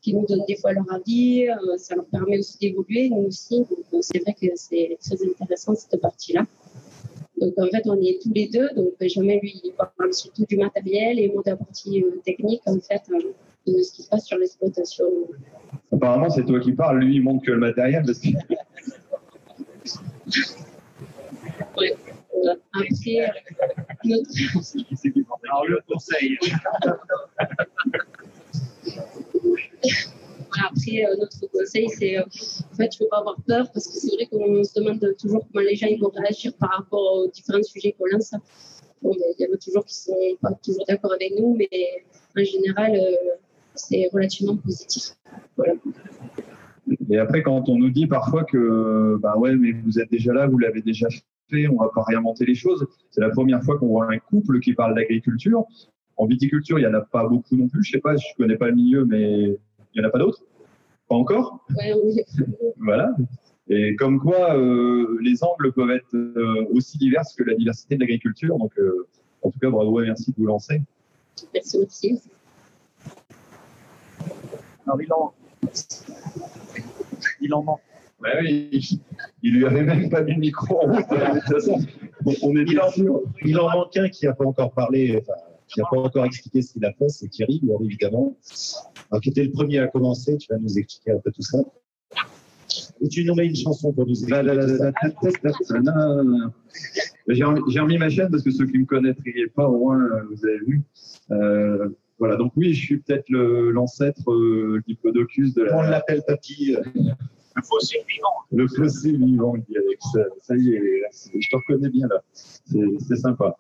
[0.02, 1.48] qui nous donnent des fois leur avis.
[1.50, 3.60] euh, Ça leur permet aussi d'évoluer, nous aussi.
[3.60, 6.46] Donc, euh, c'est vrai que c'est très intéressant, cette partie-là.
[7.40, 8.70] Donc, en fait, on est tous les deux.
[8.76, 12.62] Donc, Benjamin, lui, il parle surtout du matériel et moi de la partie euh, technique,
[12.66, 13.20] en fait, euh,
[13.68, 15.06] de ce qui se passe sur l'exploitation.
[15.92, 17.00] Apparemment, c'est toi qui parles.
[17.00, 18.04] Lui, il montre que le matériel.
[18.06, 18.30] Parce que...
[21.78, 21.96] Ouais.
[22.36, 22.88] Euh, Après,
[24.04, 24.30] notre...
[25.44, 26.38] Alors, le conseil.
[30.60, 33.88] Après, euh, notre conseil, c'est euh, en fait, il ne faut pas avoir peur parce
[33.88, 37.28] que c'est vrai qu'on se demande toujours comment les gens vont réagir par rapport aux
[37.28, 38.34] différents sujets qu'on lance.
[39.02, 41.70] Bon, il y en a toujours qui ne sont pas toujours d'accord avec nous, mais
[42.38, 43.36] en général, euh,
[43.76, 45.16] c'est relativement positif.
[47.10, 50.48] Et après, quand on nous dit parfois que, bah ouais, mais vous êtes déjà là,
[50.48, 51.08] vous l'avez déjà
[51.50, 52.86] fait, on va pas réinventer les choses.
[53.10, 55.66] C'est la première fois qu'on voit un couple qui parle d'agriculture.
[56.22, 57.84] En viticulture, il y en a pas beaucoup non plus.
[57.84, 59.58] Je sais pas, je connais pas le milieu, mais
[59.94, 60.44] il y en a pas d'autres.
[61.10, 61.66] Pas encore.
[61.76, 61.94] Ouais,
[62.78, 63.16] Voilà.
[63.70, 68.02] Et comme quoi, euh, les angles peuvent être euh, aussi divers que la diversité de
[68.02, 68.56] l'agriculture.
[68.60, 69.08] Donc, euh,
[69.42, 70.84] en tout cas, bravo et merci de vous lancer.
[71.56, 72.22] Merci, merci.
[74.86, 75.34] Alors, il en,
[77.42, 77.80] il en manque.
[78.22, 79.00] Ouais, oui,
[79.42, 81.10] il, lui avait même pas mis le micro en route.
[81.10, 81.80] De toute façon,
[82.28, 83.22] on- on est Il en, sûr.
[83.44, 85.34] il en manque un qui n'a pas encore parlé, enfin,
[85.72, 88.38] qui n'a pas encore expliqué ce qu'il a fait, c'est Thierry, bien évidemment.
[89.10, 91.58] Alors, qui était le premier à commencer, tu vas nous expliquer un peu tout ça.
[93.02, 94.14] Et tu nous mets une chanson pour nous.
[94.16, 94.34] J'ai
[97.44, 100.60] remis- ma chaîne parce que ceux qui me connaîtraient pas, au moins, euh, vous avez
[100.60, 100.82] vu.
[101.32, 106.76] Euh, voilà, donc oui, je suis peut-être l'ancêtre euh, diplodocus de On la, l'appelle Papy.
[107.54, 108.28] Le fossile vivant.
[108.52, 110.06] le fossé vivant, il dit Alex.
[110.42, 112.22] Ça, y est, je te reconnais bien là.
[112.34, 113.58] C'est c'est sympa.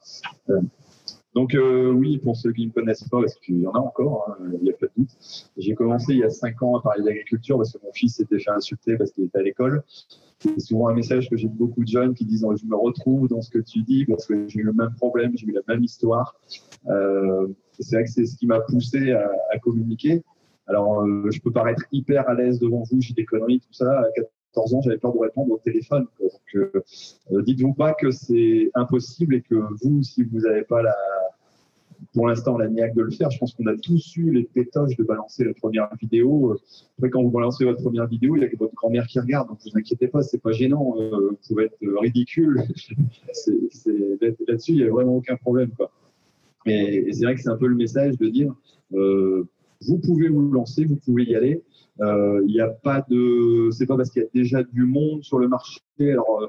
[0.50, 0.62] Euh,
[1.34, 3.80] donc euh, oui, pour ceux qui ne me connaissent pas, parce qu'il y en a
[3.80, 5.12] encore, hein, il n'y a pas de doute.
[5.58, 8.39] J'ai commencé il y a cinq ans à parler d'agriculture parce que mon fils s'était
[8.39, 9.84] fait insulter parce qu'il était à l'école.
[10.39, 13.28] C'est souvent un message que j'ai de beaucoup de jeunes qui disent Je me retrouve
[13.28, 15.62] dans ce que tu dis parce que j'ai eu le même problème, j'ai eu la
[15.67, 16.36] même histoire.
[16.88, 17.48] Euh,
[17.80, 20.24] c'est vrai que c'est ce qui m'a poussé à, à communiquer.
[20.67, 24.04] Alors, euh, je peux paraître hyper à l'aise devant vous, j'ai des conneries, tout ça.
[24.53, 26.05] 14 ans, j'avais peur de répondre au téléphone.
[26.19, 26.71] Donc, euh,
[27.31, 30.95] euh, dites-vous pas que c'est impossible et que vous, si vous n'avez pas la,
[32.13, 34.95] pour l'instant la niaque de le faire, je pense qu'on a tous eu les pétoches
[34.97, 36.57] de balancer la première vidéo.
[36.97, 39.47] Après, quand vous balancez votre première vidéo, il y a que votre grand-mère qui regarde,
[39.47, 40.95] donc vous inquiétez pas, c'est pas gênant.
[40.99, 42.57] Euh, vous pouvez être ridicule.
[44.47, 45.71] Là-dessus, il n'y a vraiment aucun problème.
[45.71, 45.91] Quoi.
[46.65, 48.53] Et, et c'est vrai que c'est un peu le message de dire,
[48.93, 49.47] euh,
[49.81, 51.61] vous pouvez vous lancer, vous pouvez y aller.
[52.01, 55.23] Euh, Il n'y a pas de, c'est pas parce qu'il y a déjà du monde
[55.23, 55.81] sur le marché.
[55.99, 56.47] Alors, euh,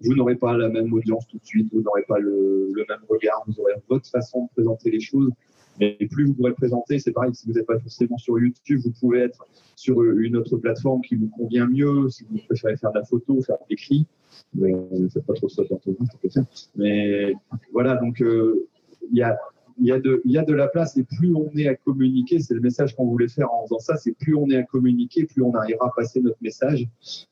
[0.00, 3.00] vous n'aurez pas la même audience tout de suite, vous n'aurez pas le, le même
[3.08, 5.30] regard, vous aurez votre façon de présenter les choses.
[5.78, 8.92] Mais plus vous pourrez présenter, c'est pareil, si vous n'êtes pas forcément sur YouTube, vous
[9.00, 12.98] pouvez être sur une autre plateforme qui vous convient mieux, si vous préférez faire de
[12.98, 14.06] la photo, faire de l'écrit.
[14.54, 16.44] Mais, euh, faites pas trop ça d'orthographe, ça peut faire.
[16.76, 17.32] Mais
[17.72, 18.68] voilà, donc euh,
[19.10, 19.38] il y a
[19.80, 21.74] il y, a de, il y a de la place et plus on est à
[21.74, 24.62] communiquer, c'est le message qu'on voulait faire en faisant ça, c'est plus on est à
[24.62, 26.86] communiquer, plus on arrivera à passer notre message.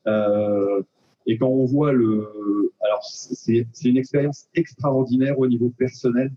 [0.07, 0.83] Euh,
[1.27, 2.73] et quand on voit le...
[2.81, 6.33] Alors, c'est une expérience extraordinaire au niveau personnel.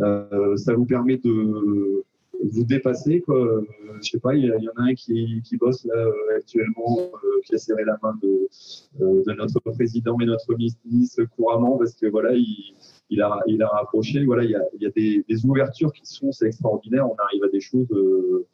[0.00, 2.04] Euh, ça vous permet de
[2.52, 3.20] vous dépasser.
[3.20, 3.36] Quoi.
[3.36, 3.66] Euh,
[4.00, 7.10] Je sais pas, il y, en a un qui, qui bosse là actuellement,
[7.44, 8.48] qui a serré la main de,
[9.00, 12.74] de notre président et notre ministre couramment parce que voilà, il,
[13.10, 14.24] il a, il a rapproché.
[14.24, 17.06] Voilà, il y a, il y a des, des ouvertures qui sont, c'est extraordinaire.
[17.10, 17.86] On arrive à des choses.
[17.92, 18.46] Euh,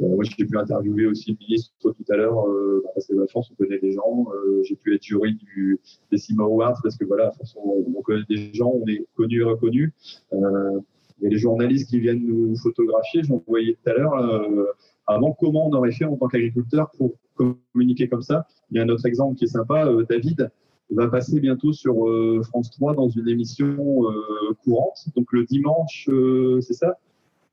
[0.00, 3.26] euh, moi, j'ai pu interviewer aussi le ministre tout à l'heure, euh, parce que la
[3.26, 4.26] France, on connaît des gens.
[4.34, 5.78] Euh, j'ai pu être jury du,
[6.10, 9.04] des CIMA Awards parce que voilà, à force, on, on connaît des gens, on est
[9.14, 9.92] connus et reconnus.
[10.32, 10.80] Euh,
[11.20, 13.22] il y a les journalistes qui viennent nous photographier.
[13.22, 14.14] J'en voyais tout à l'heure.
[14.14, 14.64] euh,
[15.06, 18.84] avant, comment on aurait fait en tant qu'agriculteur pour communiquer comme ça Il y a
[18.84, 19.86] un autre exemple qui est sympa.
[19.86, 20.50] euh, David
[20.94, 25.06] va passer bientôt sur euh, France 3 dans une émission euh, courante.
[25.16, 26.98] Donc le dimanche, euh, c'est ça?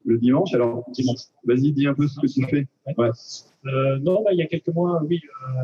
[0.06, 0.54] Le dimanche.
[0.54, 1.20] Alors, dimanche.
[1.44, 2.68] Vas-y, dis un peu ce que tu fais.
[2.98, 3.10] Ouais.
[4.02, 5.20] Non, bah, il y a quelques mois, oui,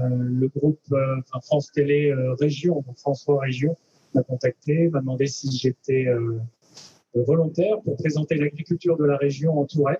[0.10, 3.78] le groupe enfin, France Télé Région, donc François Région,
[4.14, 6.08] m'a contacté, m'a demandé si j'étais
[7.14, 9.96] volontaire pour présenter l'agriculture de la région en Touraine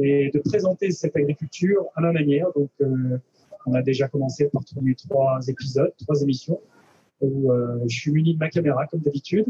[0.00, 2.48] et de présenter cette agriculture à ma manière.
[2.56, 2.70] Donc,
[3.66, 6.60] on a déjà commencé par tourner trois épisodes, trois émissions,
[7.20, 9.46] où euh, je suis muni de ma caméra comme d'habitude,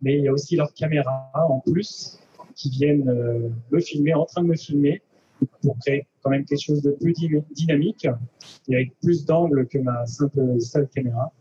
[0.00, 2.18] mais il y a aussi leurs caméras en plus
[2.54, 5.02] qui viennent euh, me filmer, en train de me filmer,
[5.62, 8.06] pour créer quand même quelque chose de plus dy- dynamique
[8.68, 11.32] et avec plus d'angles que ma simple seule caméra.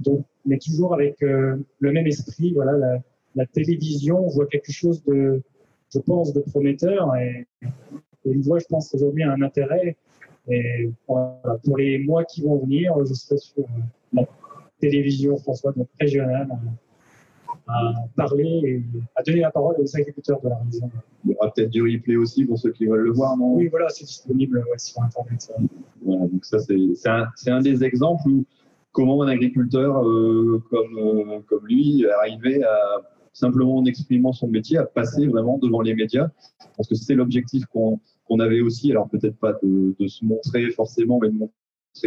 [0.00, 2.52] Donc, mais toujours avec euh, le même esprit.
[2.52, 3.02] Voilà,
[3.34, 5.42] la, télévision, on voit quelque chose de,
[5.92, 7.46] je pense, de prometteur et,
[8.24, 9.96] et voix, je pense, aujourd'hui un intérêt.
[10.48, 13.64] Et pour les mois qui vont venir, je serai sur
[14.18, 14.22] euh,
[14.90, 16.48] télévision François, donc régionale,
[17.66, 18.82] à, parler et
[19.14, 20.90] à donner la parole aux agriculteurs de la région.
[21.24, 23.54] Il y aura peut-être du replay aussi pour ceux qui veulent le voir, non?
[23.54, 25.52] Oui, voilà, c'est disponible ouais, sur Internet.
[26.04, 28.44] Voilà, donc ça, c'est un, des exemples où
[28.92, 32.76] comment un agriculteur euh, comme, euh, comme lui arrivait à
[33.32, 36.28] simplement en exprimant son métier, à passer vraiment devant les médias.
[36.76, 40.70] Parce que c'est l'objectif qu'on qu'on avait aussi, alors peut-être pas de, de, se montrer
[40.70, 41.54] forcément, mais de montrer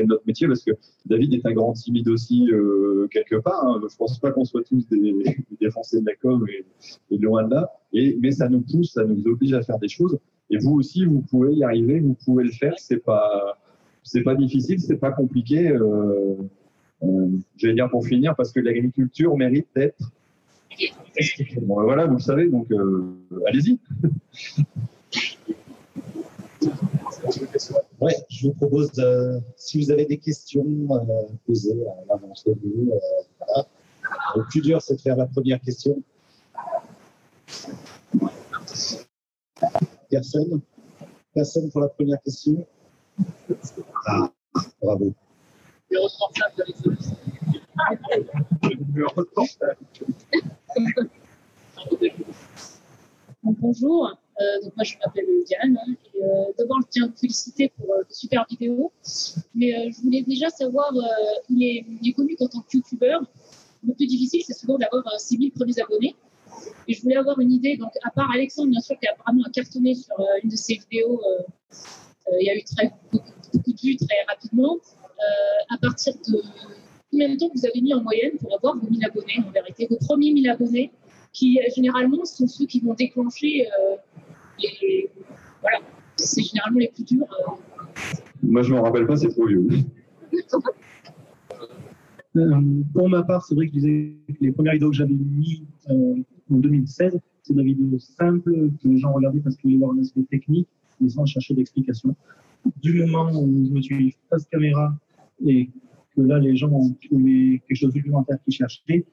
[0.05, 0.71] notre métier, parce que
[1.05, 3.65] David est un grand timide aussi euh, quelque part.
[3.65, 3.81] Hein.
[3.89, 6.65] Je pense pas qu'on soit tous des, des Français de la com et,
[7.13, 7.71] et loin de là.
[7.93, 10.17] Et, mais ça nous pousse, ça nous oblige à faire des choses.
[10.49, 12.73] Et vous aussi, vous pouvez y arriver, vous pouvez le faire.
[12.77, 13.57] C'est pas,
[14.03, 15.69] c'est pas difficile, c'est pas compliqué.
[15.69, 16.35] Euh,
[17.03, 20.11] euh, J'allais dire pour finir, parce que l'agriculture mérite d'être.
[21.61, 23.15] Bon, voilà, vous le savez, donc euh,
[23.47, 23.79] allez-y.
[27.99, 32.51] Ouais, je vous propose, euh, si vous avez des questions euh, posées à l'un d'entre
[32.51, 32.91] vous.
[34.35, 36.01] Le plus dur, c'est de faire la première question.
[40.09, 40.61] Personne?
[41.33, 42.65] Personne pour la première question?
[44.05, 44.31] Ah,
[44.81, 45.13] bravo.
[53.43, 55.77] Bonjour, euh, donc moi je m'appelle Diane.
[55.77, 58.91] hein, et, euh, D'abord, je féliciter pour euh, de super vidéos.
[59.55, 61.01] Mais euh, je voulais déjà savoir, euh,
[61.49, 63.21] il, est, il connu qu'en tant que youtubeur,
[63.85, 66.15] le plus difficile c'est souvent d'avoir euh, 6000 premiers abonnés.
[66.87, 69.43] Et je voulais avoir une idée, donc à part Alexandre, bien sûr, qui a vraiment
[69.53, 71.21] cartonné sur une de ses vidéos,
[72.39, 74.77] il y a eu très, beaucoup, de vues très rapidement.
[75.69, 76.41] À partir de
[77.11, 79.87] combien de temps vous avez mis en moyenne pour avoir vos 1000 abonnés en vérité,
[79.89, 80.91] vos premiers 1000 abonnés
[81.33, 83.67] qui généralement sont ceux qui vont déclencher
[84.57, 85.11] les.
[85.61, 85.79] Voilà,
[86.17, 87.25] c'est généralement les plus durs.
[87.49, 87.51] euh.
[88.43, 89.67] Moi, je m'en rappelle pas, c'est trop vieux.
[92.35, 92.61] Euh,
[92.93, 95.63] pour ma part, c'est vrai que je disais que les premières vidéos que j'avais mis
[95.89, 96.15] euh,
[96.51, 100.01] en 2016, c'est des vidéos simples que les gens regardaient parce qu'ils voulaient voir un
[100.01, 100.67] aspect technique,
[101.01, 102.15] mais sans chercher d'explication.
[102.81, 104.93] Du moment où je me suis face caméra
[105.45, 105.69] et
[106.15, 109.05] que là, les gens ont trouvé quelque chose de supplémentaire qu'ils cherchaient,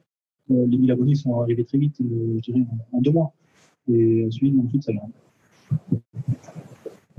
[0.50, 3.32] euh, les 1000 abonnés sont arrivés très vite, euh, je dirais, en, en deux mois.
[3.90, 5.02] Et ensuite, ensuite ça vient.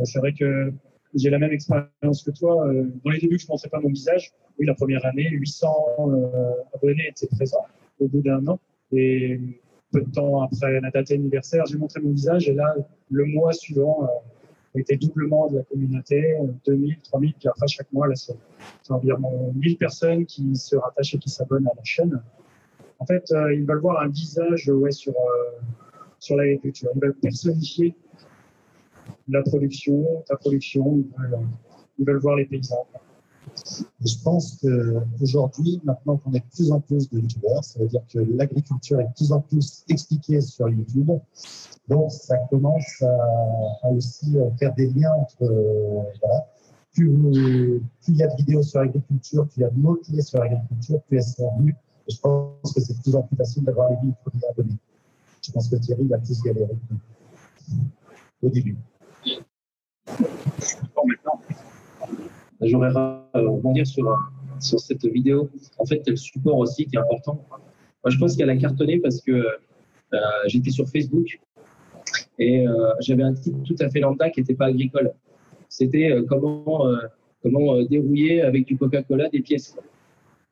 [0.04, 0.74] C'est vrai que
[1.16, 2.68] j'ai la même expérience que toi.
[2.68, 4.34] Euh, Dans les débuts, je ne montrais pas mon visage.
[4.60, 5.68] Oui, la première année, 800
[6.00, 7.66] euh, abonnés étaient présents
[8.00, 8.60] au bout d'un an.
[8.92, 9.40] Et
[9.92, 12.50] peu de temps après la date anniversaire, j'ai montré mon visage.
[12.50, 12.76] Et là,
[13.10, 17.34] le mois suivant, euh, était doublement de la communauté, euh, 2000, 3000.
[17.40, 18.36] Puis après, chaque mois, là, c'est
[18.90, 22.22] environ 1000 personnes qui se rattachent et qui s'abonnent à la chaîne.
[23.00, 25.14] En fait, ils veulent voir un visage ouais, sur,
[26.20, 26.90] sur l'agriculture.
[26.96, 27.96] Ils veulent personnifier
[29.28, 31.04] la production, ta production.
[31.98, 32.86] Ils veulent, euh, voir les paysans.
[34.04, 38.02] Je pense qu'aujourd'hui, maintenant qu'on est de plus en plus de youtubeurs, ça veut dire
[38.12, 41.12] que l'agriculture est de plus en plus expliquée sur YouTube.
[41.88, 45.44] Donc, ça commence à, aussi euh, faire des liens entre.
[45.44, 46.02] euh.
[46.94, 50.40] Plus, il y a de vidéos sur l'agriculture, plus il y a de mots-clés sur
[50.40, 51.76] l'agriculture, plus elles sont vues.
[52.08, 54.78] Et je pense que c'est de plus en plus facile d'avoir les 1000 premiers abonnés.
[55.46, 56.72] Je pense que Thierry va plus galéré
[58.42, 58.78] au début.
[62.62, 64.16] J'aurais à rebondir sur, euh,
[64.60, 65.50] sur cette vidéo.
[65.78, 67.46] En fait, le support aussi qui est important.
[67.50, 71.40] Moi, je pense qu'elle a cartonné parce que euh, j'étais sur Facebook
[72.40, 75.14] et euh, j'avais un titre tout à fait lambda qui n'était pas agricole.
[75.70, 76.98] C'était euh, comment, euh,
[77.44, 79.76] comment euh, dérouiller avec du Coca-Cola des pièces.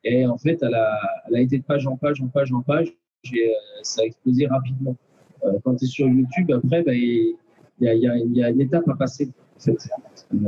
[0.04, 0.98] Et en fait, elle a,
[1.28, 2.88] elle a été de page en page, en page, en page.
[3.26, 3.38] Euh,
[3.82, 4.96] ça a explosé rapidement.
[5.44, 7.36] Euh, quand tu es sur YouTube, après, bah, il
[7.80, 9.30] y, y, y a une étape à passer.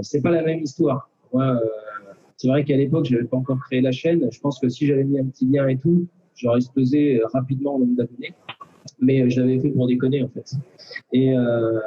[0.02, 1.08] C'est pas la même histoire.
[1.32, 1.60] Moi, euh,
[2.36, 4.28] c'est vrai qu'à l'époque, j'avais pas encore créé la chaîne.
[4.30, 7.78] Je pense que si j'avais mis un petit lien et tout, j'aurais explosé euh, rapidement
[7.78, 8.34] le nombre d'abonnés.
[9.00, 10.52] Mais euh, je l'avais fait pour déconner, en fait.
[11.12, 11.80] Et, euh,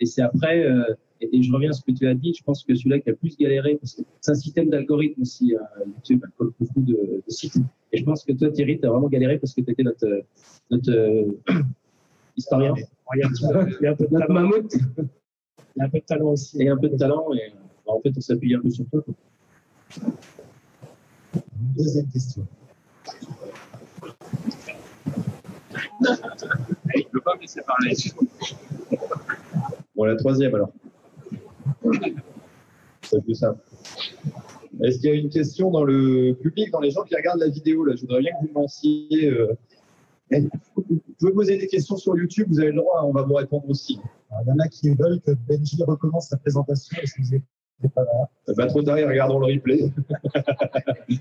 [0.00, 0.82] et c'est après, euh,
[1.20, 3.08] et, et je reviens à ce que tu as dit, je pense que celui-là qui
[3.08, 6.80] a le plus galéré, parce que c'est un système d'algorithme aussi, euh, YouTube, comme beaucoup
[6.80, 7.56] de, de sites.
[7.92, 10.22] Et je pense que toi, Thierry, tu as vraiment galéré parce que tu étais notre,
[10.70, 11.26] notre
[12.36, 12.74] historien,
[13.28, 14.72] peu- il y a un peu de notre mammouth,
[15.76, 16.62] il y a un peu de talent aussi.
[16.62, 17.26] et un peu de talent.
[17.34, 17.52] Et
[17.86, 19.02] bah, en fait, on s'appuie un peu sur toi.
[21.76, 22.46] Deuxième question.
[26.94, 27.94] Il ne peut pas me laisser parler.
[29.94, 30.72] Bon, la troisième alors.
[33.02, 33.60] C'est plus simple.
[34.82, 37.48] Est-ce qu'il y a une question dans le public, dans les gens qui regardent la
[37.48, 37.94] vidéo là?
[37.94, 39.30] Je voudrais bien que vous me lanciez.
[39.30, 39.52] euh,
[40.74, 43.68] Vous pouvez poser des questions sur YouTube, vous avez le droit, on va vous répondre
[43.68, 44.00] aussi.
[44.44, 46.96] Il y en a qui veulent que Benji recommence sa présentation.
[47.02, 47.30] Est-ce que vous
[47.82, 49.90] n'êtes pas là Pas trop tard, regardons le replay.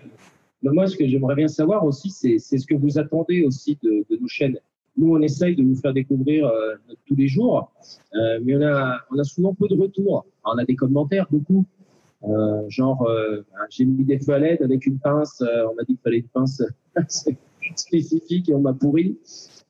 [0.63, 4.17] Moi, ce que j'aimerais bien savoir aussi, c'est ce que vous attendez aussi de, de
[4.21, 4.57] nos chaînes.
[4.97, 7.71] Nous, on essaye de vous faire découvrir euh, tous les jours,
[8.13, 10.25] euh, mais on a, on a souvent peu de retours.
[10.45, 11.65] On a des commentaires, beaucoup,
[12.23, 15.41] Euh, genre, euh, ben, j'ai mis des feux à LED avec une pince.
[15.41, 16.61] euh, on m'a dit qu'il fallait une pince
[17.75, 19.17] spécifique et on m'a pourri.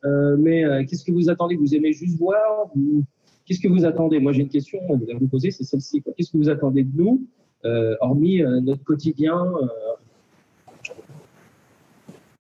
[0.04, 1.56] Euh, mais euh, qu'est-ce que vous attendez?
[1.56, 3.04] Vous aimez juste voir ou
[3.52, 4.18] Qu'est-ce que vous attendez?
[4.22, 6.02] Moi, j'ai une question à vous poser, c'est celle-ci.
[6.02, 7.28] Qu'est-ce que vous attendez de nous,
[7.66, 9.68] euh, hormis euh, notre quotidien euh,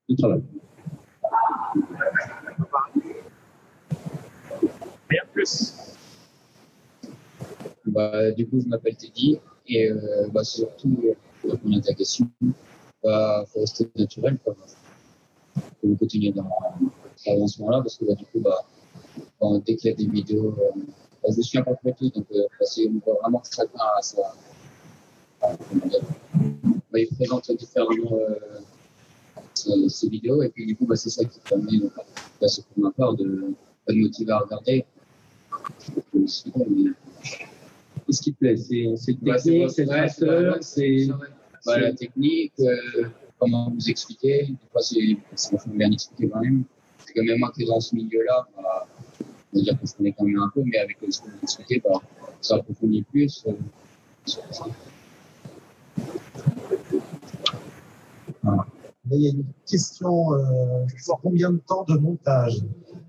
[0.08, 0.42] de travail?
[5.10, 5.98] Rien plus.
[7.88, 9.38] Bah, du coup, je m'appelle Teddy
[9.68, 9.92] et
[10.32, 10.98] bah, surtout
[11.42, 12.30] pour répondre à ta question,
[13.04, 14.38] bah, faut rester naturel.
[14.42, 14.56] Quoi.
[15.82, 16.50] Faut continuer dans
[17.18, 18.64] cet avancement-là parce que du coup, bah,
[19.42, 22.44] quand- dès qu'il y a des vidéos, euh, je suis un peu tout, donc euh,
[22.62, 22.88] c'est
[23.22, 24.18] vraiment chacun a sa.
[24.22, 26.00] euh, comment dire,
[26.92, 31.40] bah, il présente différemment euh, ses vidéos et puis du coup, bah, c'est ça qui
[31.40, 31.80] permet,
[32.40, 33.26] bah, c'est pour ma part, de,
[33.88, 34.86] de me motiver à regarder.
[36.28, 36.52] C'est
[38.06, 38.96] Qu'est-ce qui plaît C'est le
[39.36, 41.08] technique, c'est le traceur, c'est.
[41.66, 43.06] La technique, euh,
[43.40, 44.48] comment vous expliquer.
[44.48, 46.64] Des fois, c'est bien expliqué quand même.
[47.06, 48.88] C'est quand même moi qui dans ce milieu-là, bah,
[49.54, 51.38] on va dire que je connais quand même un peu, mais avec ce que vous
[51.44, 52.00] expliquez, bah,
[52.42, 53.46] ça approfondit plus.
[53.48, 53.52] euh,
[54.26, 54.66] sur ça.
[58.44, 62.62] Mais il y a une question euh, sur combien de temps de montage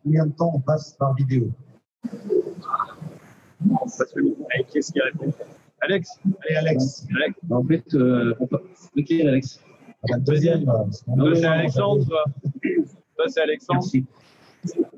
[0.02, 1.48] Combien de temps on passe par vidéo?
[3.64, 5.32] Allez, qu'est-ce qui répond
[5.80, 6.18] Alex?
[6.44, 7.06] Allez, Alex.
[7.16, 7.38] Alex?
[7.50, 8.60] En fait, euh, on peut...
[8.96, 9.60] lequel, Alex
[10.08, 10.68] La deuxième.
[10.68, 12.06] euh, parce qu'on- Toi, c'est Alexandre.
[13.16, 13.80] Toi, c'est Alexandre.
[13.82, 14.06] Merci.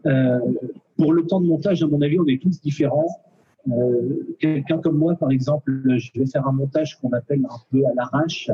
[0.06, 0.38] Euh,
[0.96, 3.08] pour le temps de montage, à mon avis, on est tous différents.
[3.70, 7.84] Euh, Quelqu'un comme moi, par exemple, je vais faire un montage qu'on appelle un peu
[7.86, 8.50] à l'arrache.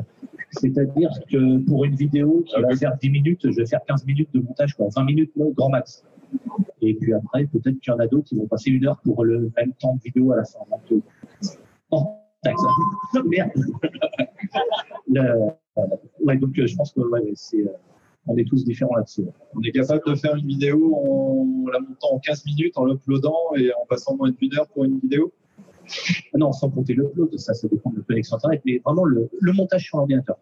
[0.52, 4.30] C'est-à-dire que pour une vidéo qui va faire 10 minutes, je vais faire 15 minutes
[4.34, 6.04] de montage, quoi, 20 minutes grand max.
[6.80, 9.24] Et puis après, peut-être qu'il y en a d'autres qui vont passer une heure pour
[9.24, 10.60] le même temps de vidéo à la fin.
[10.92, 11.00] Euh,
[11.90, 12.06] oh,
[12.42, 12.62] taxe.
[13.26, 13.50] Merde.
[15.08, 15.82] Le- euh,
[16.24, 17.64] ouais, donc je pense que ouais, c'est,
[18.26, 19.24] on est tous différents là-dessus.
[19.54, 23.54] On est capable de faire une vidéo en la montant en 15 minutes, en l'uploadant
[23.56, 25.32] et en passant moins d'une heure pour une vidéo?
[26.34, 29.28] Non, sans compter le upload, ça, ça dépend de la connexion Internet, mais vraiment le,
[29.40, 30.36] le montage sur l'ordinateur.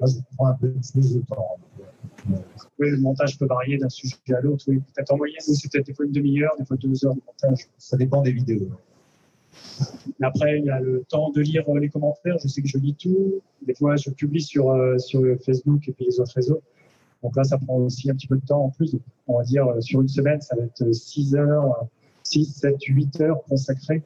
[0.00, 1.56] Moi, je prends un peu plus de temps.
[2.78, 4.64] Oui, le montage peut varier d'un sujet à l'autre.
[4.68, 7.20] Oui, peut-être en moyenne, c'est peut-être des fois une demi-heure, des fois deux heures de
[7.26, 7.66] montage.
[7.78, 8.68] Ça dépend des vidéos.
[10.22, 12.36] Après, il y a le temps de lire euh, les commentaires.
[12.42, 13.40] Je sais que je lis tout.
[13.62, 16.60] Des fois, je publie sur, euh, sur Facebook et puis les autres réseaux.
[17.22, 18.94] Donc là, ça prend aussi un petit peu de temps en plus.
[19.26, 21.86] On va dire, euh, sur une semaine, ça va être 6 heures, euh,
[22.22, 24.02] 6, 7, 8 heures consacrées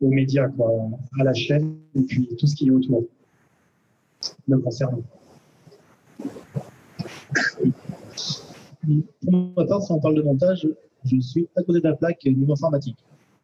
[0.00, 0.48] aux médias,
[1.20, 3.04] à la chaîne et puis tout ce qui est autour
[4.48, 5.02] me concerne.
[9.22, 10.66] Pour ma part, si on parle de montage,
[11.04, 12.96] je suis à côté de la plaque niveau informatique.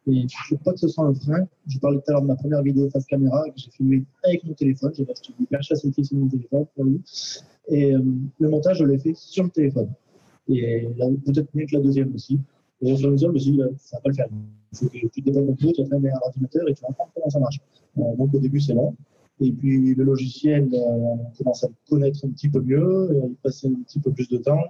[0.09, 1.47] Et je ne crois que ce soit un frein.
[1.67, 4.43] Je parlais tout à l'heure de ma première vidéo face caméra que j'ai filmée avec
[4.45, 4.91] mon téléphone.
[4.95, 7.01] J'ai acheté une perche à selfie sur mon téléphone pour lui.
[7.67, 8.01] Et euh,
[8.39, 9.89] le montage, je l'ai fait sur le téléphone.
[10.49, 10.87] Et
[11.25, 12.39] peut-être mieux que la deuxième aussi.
[12.81, 14.27] Et au fur et je me suis dit, euh, ça va pas le faire.
[14.71, 16.89] Il faut que tu développes un peu, tu vas faire un ordinateur et tu vas
[16.89, 17.59] apprendre comment ça marche.
[17.97, 18.95] Euh, donc au début, c'est long.
[19.39, 23.35] Et puis le logiciel, euh, on commence à le connaître un petit peu mieux, y
[23.43, 24.63] passer un petit peu plus de temps.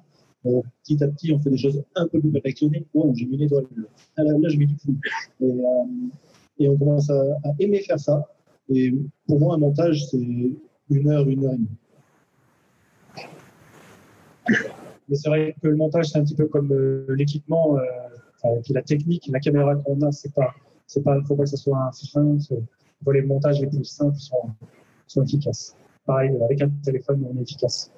[0.48, 2.86] Euh, petit à petit, on fait des choses un peu plus perfectionnées.
[2.93, 3.64] Wow, j'ai mis les doigts.
[4.18, 4.95] Ah, là, là, j'ai mis du flou.
[5.41, 5.86] Et, euh,
[6.60, 7.24] et on commence à,
[7.60, 8.28] aimer faire ça.
[8.70, 8.93] Et
[9.28, 11.68] pour moi, un montage, c'est une heure, une heure et demie.
[15.10, 17.78] Mais c'est vrai que le montage, c'est un petit peu comme euh, l'équipement,
[18.70, 20.54] la technique, la caméra qu'on a, c'est pas,
[20.86, 22.38] c'est pas, faut pas que ce soit un frein.
[23.14, 24.52] les montages les plus simples sont,
[25.06, 25.76] sont efficaces.
[26.06, 27.91] Pareil, avec un téléphone, on est efficace.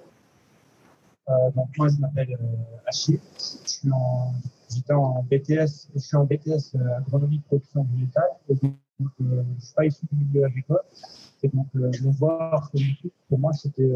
[1.30, 3.20] Euh, donc moi, je m'appelle euh, Achille.
[3.38, 4.34] Je suis en,
[4.70, 8.32] j'étais en BTS, je suis en BTS euh, agronomie production végétale.
[8.50, 8.76] Et donc,
[9.20, 10.82] je suis pas issu du milieu agricole.
[11.44, 12.72] Et donc, euh, le voir
[13.28, 13.90] pour moi, c'était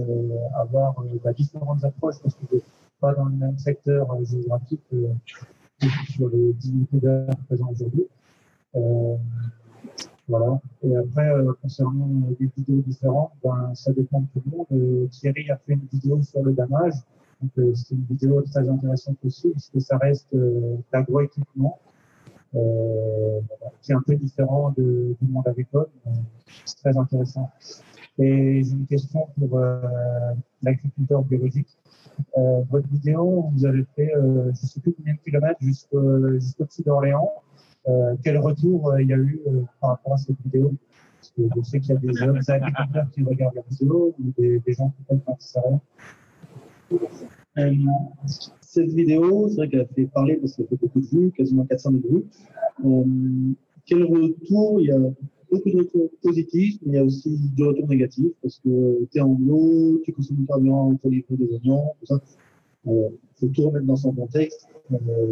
[0.55, 2.57] avoir bah, différentes approches parce que je
[3.01, 5.09] pas dans le même secteur géographique que
[6.11, 8.07] sur les 10 d'heures présents aujourd'hui.
[10.29, 10.61] Voilà.
[10.83, 11.29] Et après,
[11.61, 12.07] concernant
[12.39, 15.09] des vidéos différentes, ben, ça dépend de tout le monde.
[15.09, 16.93] Thierry a fait une vidéo sur le damage.
[17.43, 21.77] Donc, euh, c'est une vidéo très intéressante aussi, parce que ça reste euh, l'agroéquipement,
[22.55, 25.87] euh, voilà, qui est un peu différent de- du monde agricole.
[26.65, 27.49] C'est très intéressant.
[28.17, 29.81] Et j'ai une question pour euh,
[30.61, 31.67] l'agriculteur biologique.
[32.37, 36.29] Euh, votre vidéo, vous avez fait, euh, je ne sais plus combien de kilomètres jusqu'au-
[36.39, 37.31] jusqu'au-dessus d'Orléans.
[37.89, 40.71] Euh, quel retour euh, il y a eu euh, par rapport à cette vidéo?
[41.19, 44.31] Parce que je sais qu'il y a des jeunes agriculteurs qui regardent la vidéo ou
[44.37, 44.93] des, des gens
[45.39, 45.81] qui savent rien.
[47.57, 47.71] Euh,
[48.61, 51.65] cette vidéo, c'est vrai qu'elle a fait parler parce qu'elle fait beaucoup de vues, quasiment
[51.65, 52.25] 400 000 vues.
[52.85, 53.53] Euh,
[53.85, 54.81] quel retour?
[54.81, 54.99] Il y a
[55.51, 59.17] beaucoup de retours positifs, mais il y a aussi du retour négatif parce que tu
[59.17, 62.19] es en bio, tu consommes du carburant pour livrer des oignons, tout ça.
[62.85, 64.67] Il euh, faut tout remettre dans son contexte.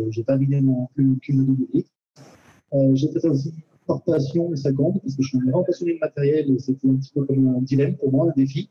[0.09, 1.57] J'ai pas vidé non plus qu'une
[2.73, 3.53] euh, J'ai fait ça aussi
[3.87, 6.87] par passion et ça compte parce que je suis grand passionné de matériel et c'était
[6.87, 8.69] un petit peu comme un dilemme pour moi, un défi.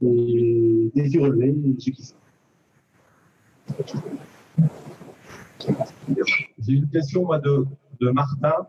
[0.00, 2.14] Et défi relevé, j'ai kiffé.
[6.58, 7.64] J'ai une question moi, de,
[8.00, 8.66] de Martin.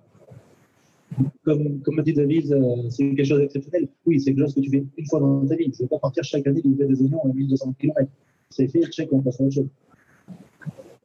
[1.45, 3.87] Comme, comme dit David, euh, c'est quelque chose d'exceptionnel.
[4.05, 5.69] Oui, c'est quelque chose que tu fais une fois dans ta vie.
[5.71, 8.09] Tu ne vas pas partir chaque année livrer des oignons à 1200 km.
[8.49, 9.67] C'est fait, check, on passe à autre chose.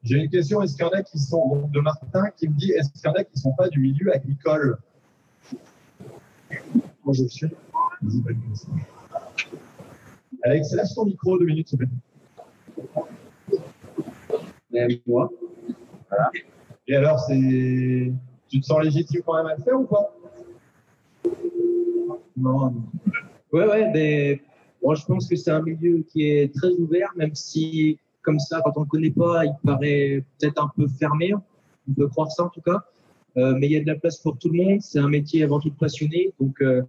[0.03, 2.71] J'ai une question, est-ce qu'il y en a qui sont, de Martin, qui me dit,
[2.71, 4.79] est-ce qu'il y en a qui ne sont pas du milieu agricole?
[7.05, 7.47] Moi, je le suis.
[10.45, 11.93] Alex, lâche ton micro deux minutes, s'il te plaît.
[14.71, 15.31] Même moi.
[16.09, 16.31] Voilà.
[16.87, 18.13] Et alors, c'est,
[18.49, 20.15] tu te sens légitime quand même à le faire ou pas?
[22.37, 22.75] Non.
[23.53, 24.41] Ouais, ouais, mais
[24.83, 28.61] moi, je pense que c'est un milieu qui est très ouvert, même si, comme ça,
[28.65, 31.35] quand on ne le connaît pas, il paraît peut-être un peu fermé.
[31.35, 32.85] On peut croire ça en tout cas.
[33.37, 34.81] Euh, mais il y a de la place pour tout le monde.
[34.81, 36.33] C'est un métier avant tout passionné.
[36.41, 36.83] Donc, euh,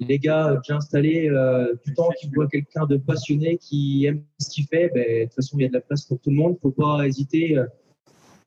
[0.00, 4.50] les gars déjà installés, euh, du temps qu'ils voient quelqu'un de passionné qui aime ce
[4.50, 6.36] qu'il fait, ben, de toute façon, il y a de la place pour tout le
[6.36, 6.52] monde.
[6.52, 7.54] Il ne faut pas hésiter.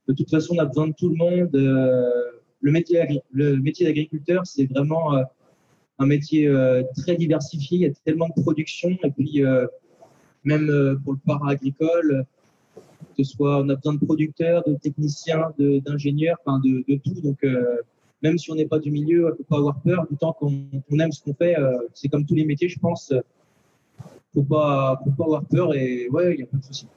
[0.08, 1.50] De toute façon, on a besoin de tout le monde.
[1.54, 5.24] le métier, le métier d'agriculteur, c'est vraiment
[6.02, 9.68] un métier euh, très diversifié, il y a tellement de production, et puis euh,
[10.44, 12.26] même euh, pour le para-agricole,
[13.16, 17.22] que ce soit, on a besoin de producteurs, de techniciens, d'ingénieurs, enfin de, de, tout.
[17.22, 17.46] Donc,
[18.22, 20.06] même si on n'est pas du milieu, il ne faut pas avoir peur.
[20.10, 20.52] Du temps qu'on
[21.00, 21.56] aime ce qu'on fait,
[21.94, 23.12] c'est comme tous les métiers, je pense.
[23.12, 23.16] Il
[24.40, 26.88] ne faut pas, faut pas avoir peur et ouais, il n'y a pas de souci.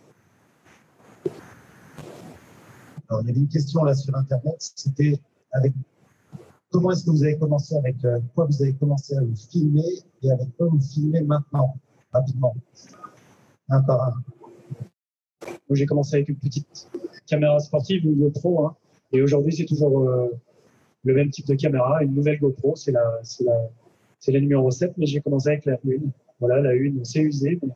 [3.08, 5.18] Alors, il y avait une question là sur Internet, c'était
[5.52, 5.72] avec
[6.70, 10.02] comment est-ce que vous avez commencé avec euh, quoi vous avez commencé à vous filmer
[10.22, 11.76] et avec quoi vous filmez maintenant,
[12.12, 12.56] rapidement,
[13.68, 14.14] un par un
[15.70, 16.88] J'ai commencé avec une petite
[17.26, 18.76] caméra sportive, une GoPro, hein,
[19.12, 20.28] et aujourd'hui c'est toujours euh,
[21.04, 23.56] le même type de caméra, une nouvelle GoPro, c'est la, c'est la,
[24.18, 25.76] c'est la numéro 7, mais j'ai commencé avec la 1.
[26.40, 27.68] Voilà, la 1, c'est usé, mais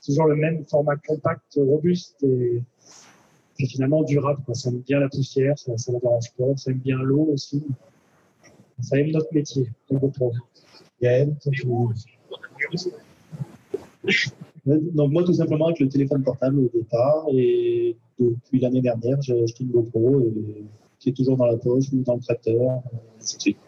[0.00, 2.62] c'est toujours le même format compact, robuste et,
[3.66, 4.42] finalement durable.
[4.52, 7.62] Ça aime bien la poussière, ça, ça ne dérange pas, ça aime bien l'eau aussi
[8.80, 10.32] ça aime notre métier de GoPro.
[14.66, 19.42] Donc moi tout simplement avec le téléphone portable au départ et depuis l'année dernière j'ai
[19.42, 20.64] acheté une GoPro et,
[21.04, 22.82] qui toujours dans la poche ou dans le tracteur,
[23.18, 23.58] ainsi de suite.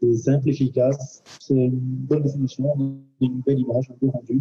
[0.00, 2.74] C'est simple, efficace, c'est une bonne définition,
[3.20, 4.40] une belle image, un peu rendue.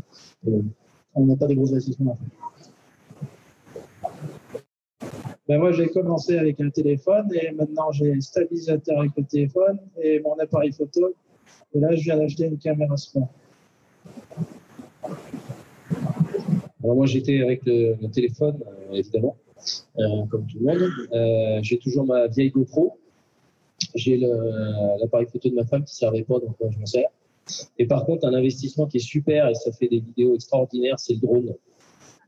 [1.15, 2.17] on n'a pas des gros investissements
[5.45, 9.77] ben moi, j'ai commencé avec un téléphone et maintenant j'ai un stabilisateur avec le téléphone
[10.01, 11.13] et mon appareil photo.
[11.73, 13.27] Et là, je viens d'acheter une caméra sport.
[16.81, 19.42] Alors moi, j'étais avec le, téléphone, euh, évidemment, euh,
[20.29, 20.89] comme tout le monde.
[21.13, 22.97] Euh, j'ai toujours ma vieille GoPro.
[23.95, 27.09] J'ai l'appareil photo de ma femme qui ne servait pas, donc je m'en sers.
[27.77, 31.13] Et par contre, un investissement qui est super et ça fait des vidéos extraordinaires, c'est
[31.13, 31.53] le drone.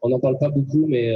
[0.01, 1.15] On n'en parle pas beaucoup, mais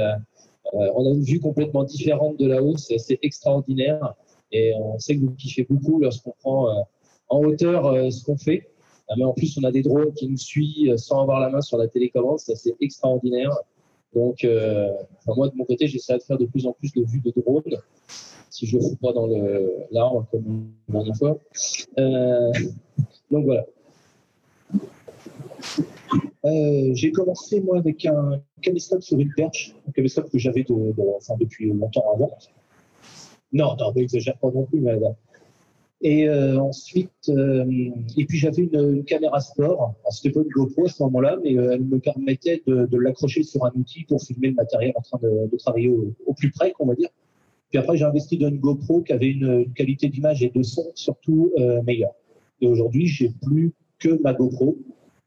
[0.74, 4.14] euh, on a une vue complètement différente de là-haut, c'est assez extraordinaire.
[4.52, 6.82] Et on sait que vous kiffez beaucoup lorsqu'on prend euh,
[7.28, 8.68] en hauteur euh, ce qu'on fait.
[9.16, 11.76] Mais en plus, on a des drones qui nous suivent sans avoir la main sur
[11.76, 13.50] la télécommande, c'est assez extraordinaire.
[14.14, 14.46] Donc,
[15.26, 17.62] moi, de mon côté, j'essaie de faire de plus en plus de vues de drone,
[18.50, 19.28] si je ne fous pas dans
[19.90, 21.38] l'arbre comme la dernière fois.
[23.30, 23.66] donc voilà.
[26.44, 31.70] Euh, j'ai commencé moi avec un caméscope sur une perche, un caméscope que j'avais depuis
[31.70, 32.30] longtemps avant.
[33.52, 34.98] Non, non, n'exagère pas non plus, mais
[36.02, 37.64] et euh, ensuite, euh,
[38.16, 39.94] et puis j'avais une, caméra sport.
[40.10, 43.64] C'était pas une GoPro à ce moment-là, mais elle me permettait de, de l'accrocher sur
[43.64, 46.86] un outil pour filmer le matériel en train de, de travailler au, plus près, qu'on
[46.86, 47.10] va dire.
[47.68, 50.62] Puis après, j'ai investi dans une GoPro qui avait une, une qualité d'image et de
[50.62, 51.52] son surtout
[51.84, 52.14] meilleure.
[52.60, 54.78] Et aujourd'hui, j'ai plus que ma GoPro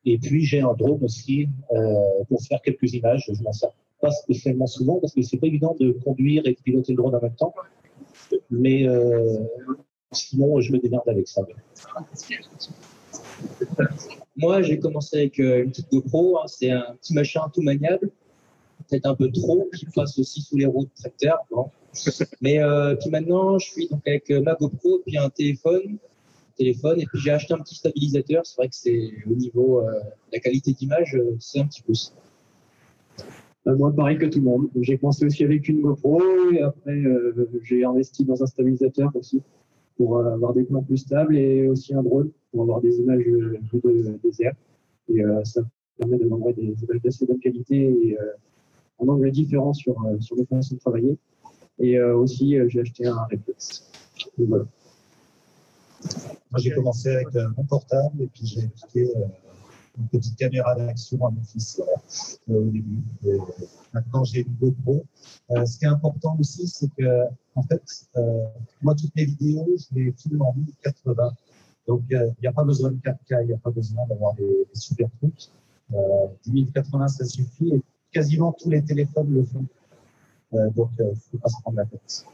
[0.06, 3.30] et puis j'ai un drone aussi euh, pour faire quelques images.
[3.32, 3.70] Je m'en sers
[4.02, 7.16] pas spécialement souvent parce que c'est pas évident de conduire et de piloter le drone
[7.16, 7.54] en même temps.
[8.50, 9.38] Mais euh,
[10.14, 11.42] sinon, je me démerde avec ça.
[14.36, 16.40] Moi, j'ai commencé avec euh, une petite GoPro.
[16.40, 18.10] Hein, c'est un petit machin tout maniable,
[18.90, 21.40] peut-être un peu trop, qui passe aussi sous les roues de tracteur.
[22.42, 25.98] Mais euh, puis maintenant, je suis donc avec euh, ma GoPro puis un téléphone
[26.58, 27.00] téléphone.
[27.00, 28.46] Et puis j'ai acheté un petit stabilisateur.
[28.46, 32.14] C'est vrai que c'est au niveau de la qualité d'image, c'est un petit plus.
[33.66, 34.70] Moi, pareil que tout le monde.
[34.82, 37.02] J'ai commencé aussi avec une GoPro et après
[37.64, 39.42] j'ai investi dans un stabilisateur aussi.
[39.98, 43.26] Pour euh, avoir des plans plus stables et aussi un drone pour avoir des images
[43.28, 44.54] euh, de désert.
[45.10, 45.62] Et euh, ça
[45.98, 48.18] permet de d'avoir des images d'assez bonne qualité et
[49.00, 51.18] un angle différent sur, sur les façons de travailler.
[51.80, 53.90] Et aussi, j'ai acheté un réflexe.
[54.38, 54.66] Voilà.
[56.52, 57.28] Moi, j'ai commencé avec
[57.58, 59.12] mon portable et puis j'ai acheté
[59.98, 61.82] une petite caméra d'action à mon fils
[62.48, 63.02] au début.
[63.94, 65.04] Maintenant, j'ai une GoPro.
[65.50, 67.26] Ce qui est important aussi, c'est que,
[67.56, 67.84] en fait,
[68.18, 68.46] euh,
[68.82, 71.32] moi, toutes mes vidéos, je les filme en 1080.
[71.88, 74.34] Donc, euh, il n'y a pas besoin de 4K, il n'y a pas besoin d'avoir
[74.36, 75.50] des, super trucs.
[75.94, 77.76] Euh, 1080, ça suffit.
[77.76, 77.82] Et
[78.12, 79.66] quasiment tous les téléphones le font.
[80.54, 82.26] Euh, donc, il ne faut pas se prendre la tête.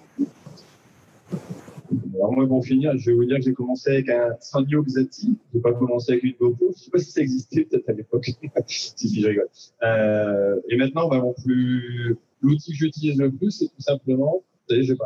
[2.14, 5.38] Alors moi, pour finir, je vais vous dire que j'ai commencé avec un Sanyo Xati.
[5.52, 6.66] Je n'ai pas commencé avec une GoPro.
[6.66, 8.30] Je ne sais pas si ça existait peut-être à l'époque.
[8.68, 9.50] si, je rigole.
[9.84, 14.44] Euh, et maintenant, bah, plus, l'outil que j'utilise le plus, c'est tout simplement,
[14.76, 15.06] vais pas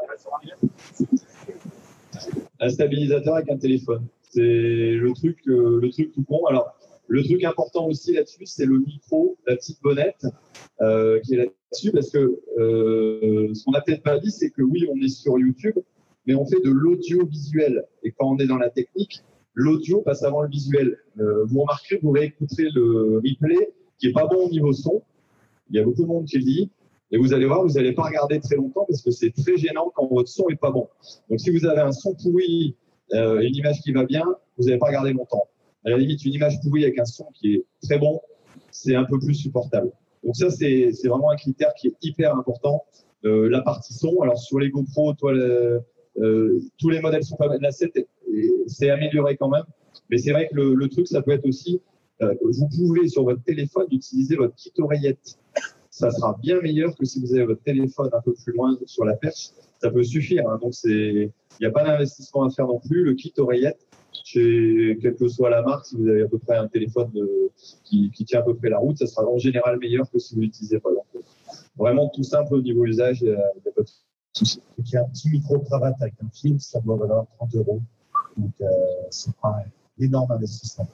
[2.64, 4.06] un stabilisateur avec un téléphone.
[4.30, 6.46] C'est le truc, euh, le truc tout con.
[6.46, 6.74] Alors,
[7.08, 10.26] le truc important aussi là-dessus, c'est le micro, la petite bonnette
[10.82, 14.62] euh, qui est là-dessus, parce que euh, ce qu'on n'a peut-être pas dit, c'est que
[14.62, 15.78] oui, on est sur YouTube,
[16.26, 17.86] mais on fait de l'audiovisuel.
[18.04, 19.22] Et quand on est dans la technique,
[19.54, 20.98] l'audio passe avant le visuel.
[21.18, 25.04] Vous remarquerez, vous réécouterez le replay qui est pas bon au niveau son.
[25.70, 26.72] Il y a beaucoup de monde qui le dit.
[27.14, 29.92] Et vous allez voir, vous n'allez pas regarder très longtemps parce que c'est très gênant
[29.96, 30.90] quand votre son est pas bon.
[31.30, 32.76] Donc si vous avez un son pourri
[33.14, 34.26] euh, une image qui va bien,
[34.58, 35.44] vous n'allez pas regarder longtemps.
[35.86, 38.20] À la limite, une image pourrie avec un son qui est très bon,
[38.72, 39.92] c'est un peu plus supportable.
[40.24, 42.84] Donc ça, c'est vraiment un critère qui est hyper important.
[43.26, 45.80] Euh, la partie son, alors sur les GoPro, euh,
[46.80, 47.60] tous les modèles sont pas mal.
[47.62, 49.66] La 7, est- est- c'est amélioré quand même.
[50.10, 51.80] Mais c'est vrai que le, le truc, ça peut être aussi,
[52.22, 55.38] euh, vous pouvez sur votre téléphone utiliser votre kit oreillette.
[55.96, 59.06] Ça sera bien meilleur que si vous avez votre téléphone un peu plus loin sur
[59.06, 59.52] la perche.
[59.80, 60.50] Ça peut suffire.
[60.50, 60.58] hein.
[60.60, 61.30] Donc il
[61.60, 63.04] n'y a pas d'investissement à faire non plus.
[63.04, 63.78] Le kit oreillette,
[64.26, 67.52] chez quelle que soit la marque, si vous avez à peu près un téléphone de-
[67.84, 70.34] qui, qui tient à peu près la route, ça sera en général meilleur que si
[70.34, 70.90] vous l'utilisez pas.
[70.90, 71.06] Donc,
[71.78, 73.22] vraiment tout simple au niveau usage.
[73.22, 73.90] Il n'y a, il y a pas de
[74.34, 74.58] souci.
[74.76, 77.82] Donc, il y a un petit micro-cravate avec un film, ça doit valoir 30 euros.
[78.36, 78.66] Donc, euh,
[79.12, 80.88] c'est pas un énorme investissement.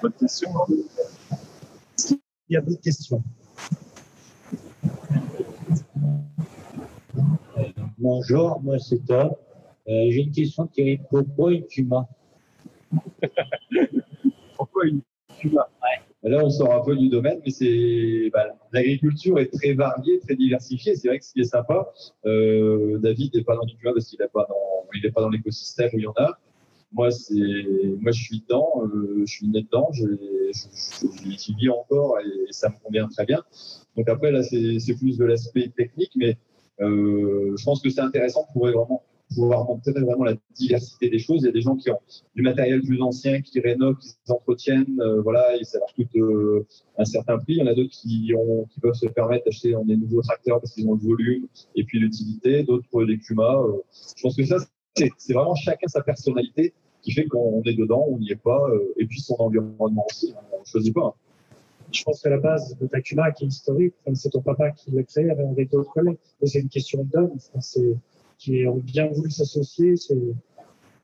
[0.00, 0.50] Bonne question.
[2.50, 3.20] Il y a d'autres questions?
[8.00, 9.32] Bonjour, moi c'est Tom.
[9.88, 11.00] Euh, J'ai une question Thierry.
[11.10, 12.06] Pourquoi une Puma
[14.56, 15.00] Pourquoi une
[15.40, 15.68] Puma?
[16.22, 20.36] Là, on sort un peu du domaine, mais c'est bah, l'agriculture est très variée, très
[20.36, 20.94] diversifiée.
[20.94, 21.92] C'est vrai que ce qui est sympa,
[22.24, 24.46] euh, David n'est pas dans l'IQA parce qu'il n'est pas
[25.20, 26.38] dans, l'écosystème où il y en a.
[26.92, 27.34] Moi, c'est,
[28.00, 30.04] moi, je suis dedans, euh, je suis né dedans, je-
[30.52, 33.42] je- vis encore et ça me convient très bien.
[33.96, 36.38] Donc après, là, c'est plus de l'aspect technique, mais
[36.80, 39.02] je pense que c'est intéressant pour vraiment
[39.34, 41.42] pouvoir montrer vraiment la diversité des choses.
[41.42, 42.00] Il y a des gens qui ont
[42.34, 46.66] du matériel plus ancien, qui rénovent, qui s'entretiennent, euh, voilà, et ça leur coûte euh,
[46.96, 47.54] un certain prix.
[47.54, 50.60] Il y en a d'autres qui, ont, qui peuvent se permettre d'acheter des nouveaux tracteurs
[50.60, 53.60] parce qu'ils ont le volume et puis l'utilité, d'autres des Puma.
[53.62, 53.78] euh.
[54.16, 54.56] je pense que ça,
[54.94, 56.72] c'est vraiment chacun sa personnalité
[57.02, 60.34] qui fait qu'on est dedans, on n'y est pas, euh, et puis son environnement aussi.
[60.36, 60.42] hein.
[60.52, 61.14] On ne choisit pas.
[61.90, 65.02] Je pense que la base de Takuma, qui est historique, c'est ton papa qui l'a
[65.02, 66.18] créé avec d'autres collègues.
[66.42, 67.96] Et c'est une question d'hommes, enfin, c'est-
[68.38, 69.96] qui ont bien voulu s'associer.
[69.96, 70.14] C'est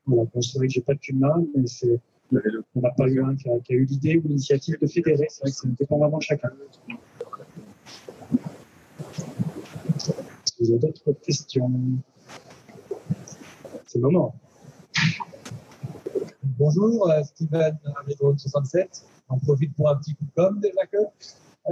[0.06, 1.64] voilà, bon, vrai que j'ai pas de Puma, mais
[2.74, 5.26] on n'a pas eu un qui a, eu l'idée ou l'initiative de fédérer.
[5.28, 6.50] C'est vrai que c'est dépendamment de chacun.
[10.60, 11.70] Vous avez d'autres questions?
[13.86, 14.34] C'est le moment.
[16.42, 19.04] Bonjour, euh, Steven Redrone 67.
[19.34, 20.98] On profite pour un petit coup de com déjà que.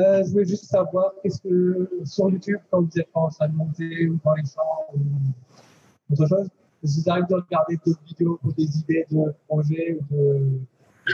[0.01, 3.55] Euh, je voulais juste savoir, qu'est-ce que sur YouTube, quand vous êtes en train de
[3.55, 8.39] monter ou dans les champs ou autre chose, que vous arrivez de regarder d'autres vidéos
[8.43, 10.59] pour des idées de projets ou de,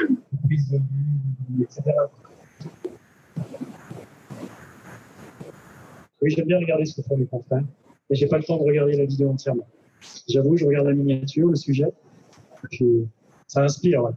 [0.06, 1.82] de prise de vue, etc.
[6.22, 7.64] Oui, j'aime bien regarder ce que font mes confrères,
[8.08, 9.66] mais j'ai pas le temps de regarder la vidéo entièrement.
[10.28, 11.92] J'avoue, je regarde la miniature, le sujet,
[13.48, 14.04] ça inspire.
[14.04, 14.12] ouais.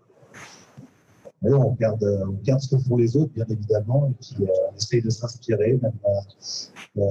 [1.43, 4.75] On regarde, on regarde ce que font les autres, bien évidemment, et puis euh, on
[4.75, 5.79] essaye de s'inspirer.
[5.83, 5.89] euh,
[6.97, 7.01] euh,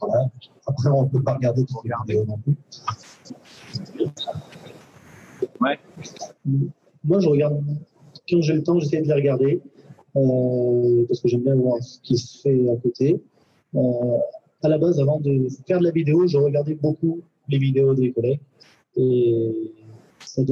[0.00, 0.30] voilà.
[0.66, 2.56] Après, on ne peut pas regarder les vidéos non plus.
[5.60, 5.78] Ouais.
[7.04, 7.60] Moi, je regarde,
[8.28, 9.60] quand j'ai le temps, j'essaie de les regarder,
[10.16, 13.20] euh, parce que j'aime bien voir ce qui se fait à côté.
[13.74, 14.18] Euh,
[14.62, 18.12] à la base, avant de faire de la vidéo, je regardais beaucoup les vidéos des
[18.12, 18.40] collègues.
[18.94, 19.72] Et
[20.32, 20.42] ça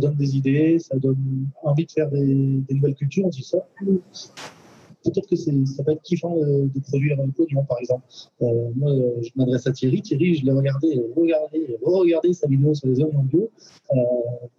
[0.00, 3.58] donne, des idées, ça donne envie de faire des, nouvelles cultures, on dit ça.
[5.04, 8.02] peut-être que ça peut être kiffant de, produire un Clodion, par exemple.
[8.42, 10.02] Euh, moi, euh, je m'adresse à Thierry.
[10.02, 13.48] Thierry, je l'ai regardé, regardé, regardé sa vidéo sur les zones mondiaux
[13.92, 13.96] euh,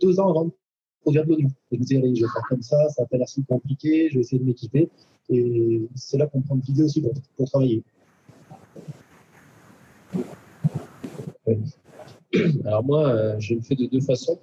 [0.01, 0.51] deux ans avant de
[1.01, 1.49] produire de l'oignon.
[1.71, 4.07] Je me disais, allez, je vais faire comme ça, ça n'a pas l'air si compliqué,
[4.09, 4.89] je vais essayer de m'équiper.
[5.29, 7.01] Et c'est là qu'on prend une vidéo aussi
[7.35, 7.83] pour, travailler.
[12.65, 14.39] Alors moi, je le fais de deux façons.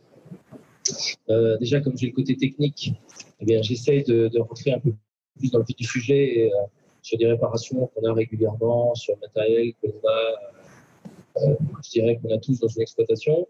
[1.31, 2.93] Euh, déjà, comme j'ai le côté technique,
[3.41, 4.93] eh bien, j'essaye de, rentrer un peu
[5.39, 6.57] plus dans le vif du sujet et, euh,
[7.03, 12.19] sur des réparations qu'on a régulièrement, sur le matériel que l'on a, euh, je dirais
[12.21, 13.47] qu'on a tous dans une exploitation,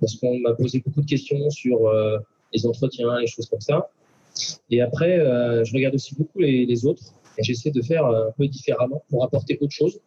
[0.00, 1.90] parce qu'on m'a posé beaucoup de questions sur
[2.52, 3.88] les entretiens, les choses comme ça.
[4.68, 5.18] Et après,
[5.64, 7.04] je regarde aussi beaucoup les, les autres
[7.38, 10.00] et j'essaie de faire un peu différemment pour apporter autre chose.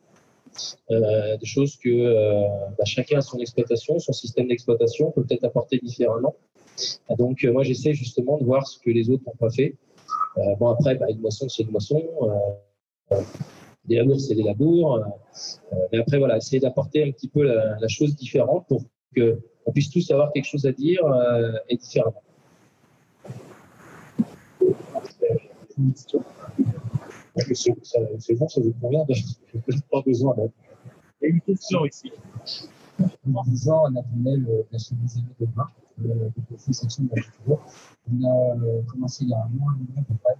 [0.91, 2.47] Euh, des choses que euh,
[2.77, 6.35] bah, chacun a son exploitation, son système d'exploitation peut peut-être apporter différemment.
[7.17, 9.75] Donc euh, moi j'essaie justement de voir ce que les autres n'ont pas fait.
[10.59, 12.03] Bon après, bah, une moisson c'est une moisson,
[13.85, 15.01] des labours c'est des labours,
[15.91, 18.83] mais après voilà, essayer d'apporter un petit peu la, chose différente pour
[19.15, 21.01] que on puisse tous avoir quelque chose à dire
[21.69, 22.21] et différemment.
[24.61, 24.73] Ouais,
[25.77, 25.93] mais
[27.37, 29.03] C'est bon, ça vous convient.
[29.05, 29.13] de-
[29.67, 30.51] J'ai pas besoin d'aide.
[31.21, 32.11] Il y a une question ici.
[33.35, 35.67] En 10 ans, on attendait le, la chemise aimée de demain,
[36.01, 37.59] le, le section de la culture.
[38.09, 40.35] On a euh, commencé il y a un mois et demi à peu près.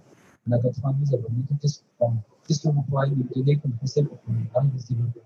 [0.48, 1.42] On a 92 abonnés.
[2.46, 5.20] Qu'est-ce que vous pourriez nous donner comme conseil pour qu'on arrive à se développer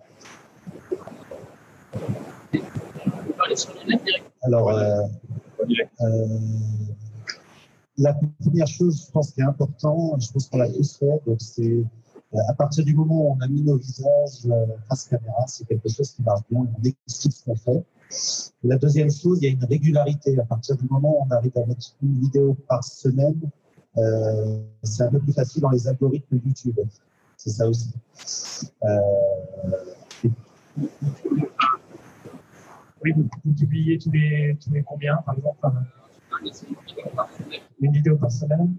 [4.42, 5.02] Alors, euh,
[6.00, 6.38] euh,
[8.00, 11.84] la première chose, je pense, qui est important, je pense qu'on l'a tous fait, c'est
[12.32, 15.66] euh, à partir du moment où on a mis nos visages euh, face caméra, c'est
[15.66, 17.84] quelque chose qui marche bien, on explique ce qu'on fait.
[18.62, 20.38] La deuxième chose, il y a une régularité.
[20.38, 23.40] À partir du moment où on arrive à mettre une vidéo par semaine,
[23.98, 26.78] euh, c'est un peu plus facile dans les algorithmes YouTube.
[27.36, 27.90] C'est ça aussi.
[33.02, 35.80] Oui, vous, publiez tous les, tous les combien, par exemple euh,
[37.80, 38.74] Une vidéo par semaine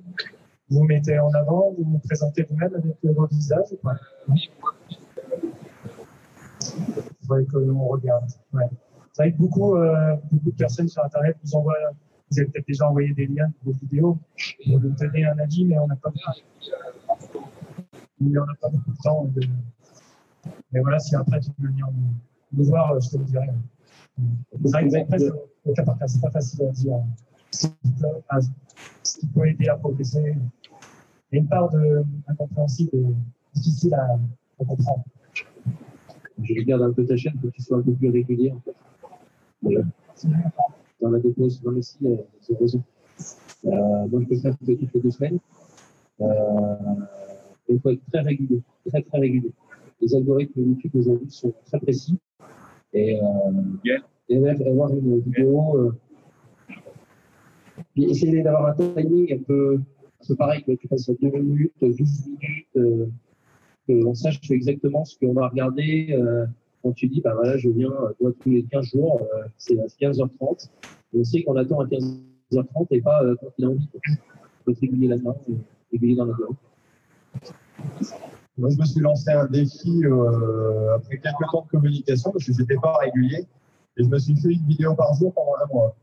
[0.69, 3.95] Vous mettez en avant, vous vous présentez vous-même avec euh, vos visages ou pas?
[4.29, 4.49] Il
[7.21, 8.29] faudrait que l'on regarde.
[8.53, 8.69] Ouais.
[9.13, 11.75] C'est vrai que beaucoup, euh, beaucoup de personnes sur Internet vous envoient,
[12.29, 14.17] vous avez peut-être déjà envoyé des liens de vos vidéos,
[14.67, 16.11] vous nous donnez un avis, mais on n'a pas,
[18.61, 19.27] pas beaucoup de temps.
[20.71, 21.87] Mais voilà, si après tu veux venir
[22.53, 23.49] nous, voir, je te le dirai.
[24.65, 25.17] C'est vrai que
[26.07, 27.03] c'est pas facile à dire.
[27.51, 27.67] Ce
[29.19, 30.35] qui peut- aider à progresser.
[31.31, 33.05] Il y a une part de incompréhensible et
[33.53, 34.19] difficile à,
[34.59, 35.03] à comprendre.
[36.43, 38.51] Je regarde un peu ta chaîne pour que tu sois un peu plus régulier.
[38.51, 38.75] En fait.
[39.61, 39.81] Voilà.
[41.01, 42.83] Dans la dépose, dans le site, euh, c'est raison.
[43.65, 45.39] Euh, moi, je peux faire toutes les deux semaines.
[46.21, 46.75] Euh,
[47.69, 49.51] il faut être très régulier, très très régulier.
[50.01, 52.17] Les algorithmes YouTube aujourd'hui sont très précis.
[52.93, 53.97] Et, euh,
[54.29, 55.97] et même avoir une vidéo, euh,
[57.93, 59.79] puis essayer d'avoir un timing un peu,
[60.29, 63.07] un pareil, que tu passes à 2 minutes, 12 minutes, euh,
[63.87, 66.09] qu'on sache exactement ce qu'on va regarder.
[66.11, 66.45] Euh,
[66.83, 69.27] quand tu dis, bah voilà, je viens euh, toi, tous les 15 jours,
[69.57, 70.69] c'est à 15h30.
[71.13, 73.89] Et on sait qu'on attend à 15h30 et pas quand il a envie.
[74.65, 75.55] faut être régulier là-dedans, et
[75.91, 76.53] régulier dans la durée.
[78.57, 80.03] Moi, je me suis lancé un défi
[80.95, 83.45] après quelques temps de communication parce que j'étais pas régulier
[83.97, 85.95] et je me suis fait une vidéo par jour pendant un mois,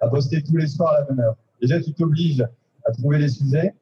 [0.00, 1.36] à poster tous les soirs à la même heure.
[1.60, 2.46] Déjà, tu t'obliges
[2.84, 3.74] à trouver les sujets,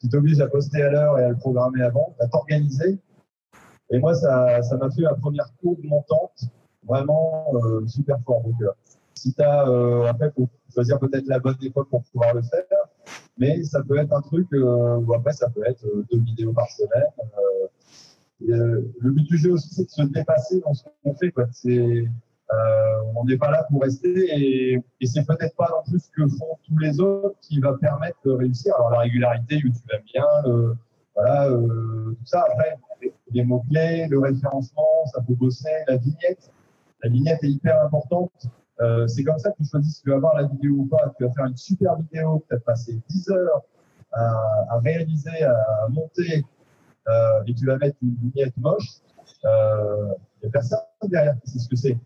[0.00, 2.98] tu t'obliges à poster à l'heure et à le programmer avant, à t'organiser.
[3.90, 6.44] Et moi, ça ça m'a fait ma première courbe montante
[6.84, 8.42] vraiment euh, super fort.
[8.42, 8.70] Donc, euh,
[9.14, 12.64] si tu as, euh, après, faut choisir peut-être la bonne époque pour pouvoir le faire,
[13.38, 16.52] mais ça peut être un truc euh, où après, ça peut être euh, deux vidéos
[16.52, 17.06] par semaine.
[18.40, 21.32] Le but du jeu aussi, c'est de se dépasser dans ce qu'on fait.
[21.52, 22.04] C'est,
[23.16, 26.58] on n'est pas là pour rester et, c'est peut-être pas non plus ce que font
[26.66, 28.74] tous les autres qui va permettre de réussir.
[28.76, 30.24] Alors la régularité, YouTube aime bien,
[31.14, 32.44] voilà, euh, tout ça.
[32.50, 32.78] Après,
[33.30, 36.50] les mots-clés, le référencement, ça peut bosser, la vignette.
[37.02, 38.46] La vignette est hyper importante.
[38.80, 41.12] Euh, c'est comme ça que tu choisis si tu vas voir la vidéo ou pas.
[41.16, 43.62] Tu vas faire une super vidéo, que tu as passé 10 heures
[44.12, 46.44] à, réaliser, à monter,
[47.08, 49.00] euh, et tu vas mettre une vignette moche.
[49.44, 49.48] Il
[50.42, 51.98] n'y a personne derrière qui sait ce que c'est.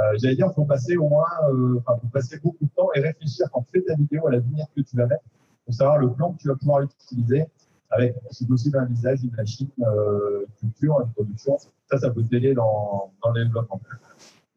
[0.00, 2.88] Euh, J'allais dire, il faut passer au moins, euh, enfin, faut passer beaucoup de temps
[2.94, 5.24] et réfléchir quand tu fais ta vidéo à la vignette que tu vas mettre
[5.64, 7.44] pour savoir le plan que tu vas pouvoir utiliser
[7.90, 11.58] avec, si possible, un visage, une machine, euh, une culture, une production.
[11.90, 13.80] Ça, ça peut t'aider dans, dans le développement.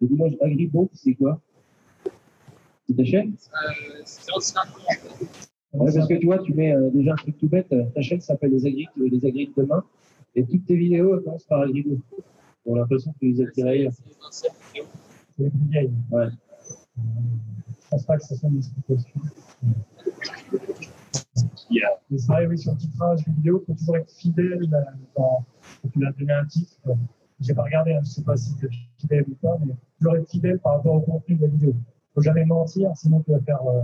[0.02, 1.42] Le village Agribo, c'est quoi?
[2.88, 3.34] C'est ta chaîne?
[3.34, 4.68] Euh, c'est aussi un.
[5.78, 8.22] Ouais, parce que tu vois, tu mets euh, déjà un truc tout bête, ta chaîne
[8.22, 9.84] s'appelle Les Agric, euh, les Agric demain,
[10.36, 11.98] et toutes tes vidéos commencent par Agrigo.
[12.66, 13.90] On a l'impression que tu les as tirées.
[15.38, 15.94] C'est vieilles.
[16.12, 16.28] Ouais.
[16.98, 19.22] Je pense pas que ce soit des explications.
[22.10, 24.82] Mais c'est pareil, oui, sur le titrage vidéo, il faut toujours être fidèle euh,
[25.16, 25.44] dans,
[25.82, 26.74] quand tu vas donner un titre.
[26.88, 26.94] euh,
[27.40, 28.70] J'ai pas regardé, hein, je sais pas si tu es
[29.00, 31.74] fidèle ou pas, mais toujours être fidèle par rapport au contenu de la vidéo.
[32.14, 33.82] faut jamais mentir, sinon tu vas faire, euh,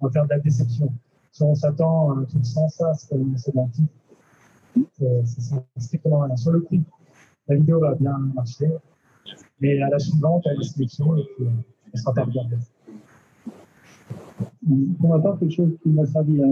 [0.00, 0.92] on va faire de la déception.
[1.32, 3.92] Si on s'attend à un truc sans ça, c'est comme d'un titre.
[5.02, 6.36] Euh, c'est strictement rien.
[6.36, 6.82] Sur le prix,
[7.48, 8.70] la vidéo va bien marcher,
[9.60, 11.46] mais à la suivante, elle est sélection et puis,
[11.92, 12.56] elle sera pas regardée.
[14.98, 16.46] Pour ma part, quelque chose qui m'a servi à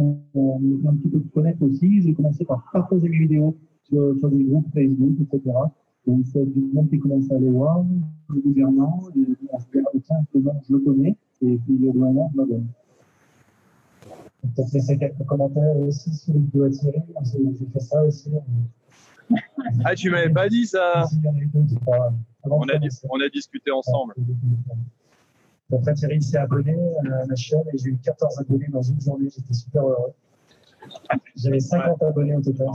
[0.00, 4.28] euh, un petit peu de connaître aussi, j'ai commencé par partager mes vidéos sur, sur
[4.28, 5.52] des groupes Facebook, etc.
[6.06, 7.84] Donc, c'est du monde qui commence à aller voir,
[8.28, 9.20] le gouvernant, et
[9.52, 12.66] on se ah, tiens, nom, je le connais, et puis le gouvernant, je m'abonne.
[14.42, 17.02] Peut-être laisser quelques commentaires aussi sur les vidéos attirées.
[17.22, 18.30] J'ai j'ai fait ça aussi.
[19.84, 21.04] Ah, tu m'avais pas dit ça
[22.46, 23.06] on a, commencer.
[23.10, 24.14] on a discuté ensemble.
[25.72, 29.28] Après, Thierry s'est abonné à ma chaîne et j'ai eu 14 abonnés dans une journée.
[29.34, 30.12] J'étais super heureux.
[31.36, 32.68] J'avais 50 abonnés au total.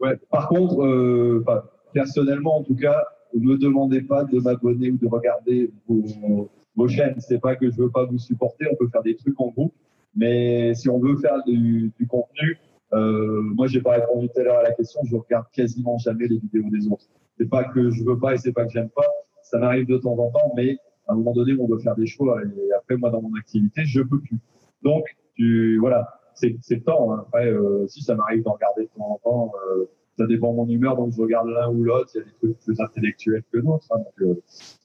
[0.00, 0.16] Ouais.
[0.30, 4.96] Par contre, euh, enfin, personnellement, en tout cas, ne me demandez pas de m'abonner ou
[4.96, 7.14] de regarder vos, vos chaînes.
[7.18, 8.66] C'est pas que je veux pas vous supporter.
[8.70, 9.74] On peut faire des trucs en groupe,
[10.14, 12.58] mais si on veut faire du, du contenu,
[12.92, 15.00] euh, moi, j'ai pas répondu tout à l'heure à la question.
[15.04, 17.06] Je regarde quasiment jamais les vidéos des autres.
[17.38, 19.06] C'est pas que je veux pas et c'est pas que j'aime pas.
[19.42, 20.76] Ça m'arrive de temps en temps, mais
[21.08, 22.40] à un moment donné, on doit faire des choix.
[22.42, 24.38] Et après, moi, dans mon activité, je peux plus.
[24.82, 27.12] Donc, tu, voilà, c'est le temps.
[27.12, 27.24] hein.
[27.26, 29.84] Après, euh, si ça m'arrive d'en regarder de temps en temps, euh,
[30.18, 32.10] ça dépend de mon humeur, donc je regarde l'un ou l'autre.
[32.14, 33.86] Il y a des trucs plus intellectuels que d'autres.
[33.90, 34.02] hein.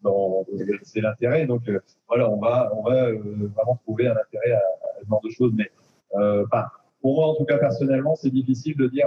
[0.04, 1.46] donc, euh, c'est l'intérêt.
[1.46, 3.18] Donc, euh, voilà, on va, on va euh,
[3.56, 5.52] vraiment trouver un intérêt à, à ce genre de choses.
[5.56, 5.70] Mais,
[6.14, 6.66] enfin,
[7.06, 9.06] pour moi, en tout cas, personnellement, c'est difficile de dire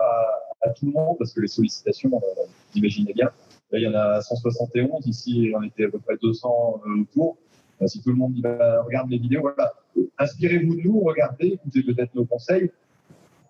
[0.63, 3.29] à, tout le monde parce que les sollicitations, euh, vous imaginez bien.
[3.73, 5.05] Il y en a 171.
[5.09, 7.39] Ici, on était à peu près 200 euh, autour.
[7.83, 9.73] Euh, si tout le monde bah, regarde les vidéos, voilà.
[10.17, 12.71] Inspirez-vous de nous, regardez, écoutez peut-être nos conseils.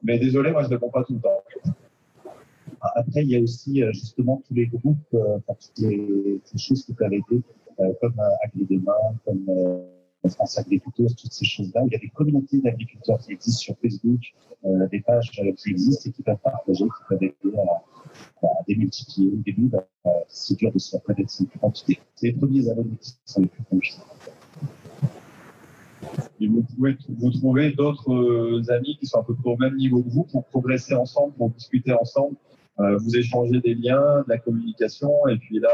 [0.03, 1.43] Mais désolé, moi, je ne réponds pas tout le temps.
[2.81, 6.95] Après, il y a aussi euh, justement tous les groupes, euh, toutes les, choses qui
[6.95, 7.43] peuvent aider,
[7.81, 8.81] euh, comme euh, Agri
[9.27, 9.85] comme
[10.25, 11.83] euh, France Agriculture, toutes ces choses-là.
[11.87, 14.21] Il y a des communautés d'agriculteurs qui existent sur Facebook,
[14.65, 17.57] euh, des pages euh, qui existent et qui peuvent partager, qui peuvent aider
[18.43, 19.29] à, démultiplier.
[19.33, 19.71] Au début,
[20.27, 22.01] c'est dur de se reconnaître cette quantité.
[22.15, 23.99] C'est les premiers abonnés qui sont les plus compliqués.
[26.41, 29.77] Et vous pouvez vous trouver d'autres euh, amis qui sont à peu près au même
[29.77, 32.37] niveau que vous pour progresser ensemble, pour discuter ensemble,
[32.79, 35.11] vous échanger des liens, de la communication.
[35.27, 35.69] Et puis là,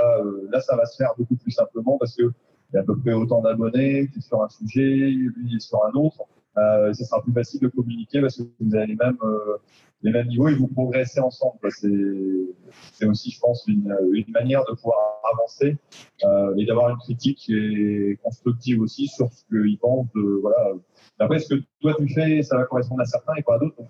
[0.50, 2.32] là, ça va se faire beaucoup plus simplement parce que
[2.74, 5.92] il y a à peu près autant d'abonnés, qui sur un sujet, lui sur un
[5.92, 6.24] autre.
[6.56, 9.58] Euh, ça sera plus facile de communiquer parce que vous avez les mêmes, euh,
[10.02, 11.58] les mêmes niveaux et vous progressez ensemble.
[11.70, 14.98] C'est, aussi, je pense, une, une manière de pouvoir
[15.32, 15.76] avancer
[16.24, 20.08] euh, et d'avoir une critique qui constructive aussi sur ce qu'ils pensent.
[20.16, 20.72] De, voilà.
[21.20, 23.76] Après, ce que toi tu fais, ça va correspondre à certains et pas à d'autres.
[23.76, 23.88] Donc,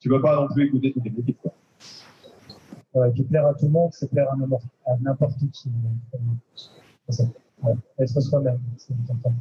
[0.00, 1.38] tu ne peux pas non plus écouter toutes les critiques.
[2.94, 5.70] Ouais, plaire à tout le monde, c'est plaire à n'importe qui.
[7.66, 7.74] Ouais.
[7.98, 9.34] Être soi-même, c'est important.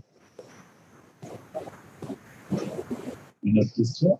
[3.44, 4.18] Une autre question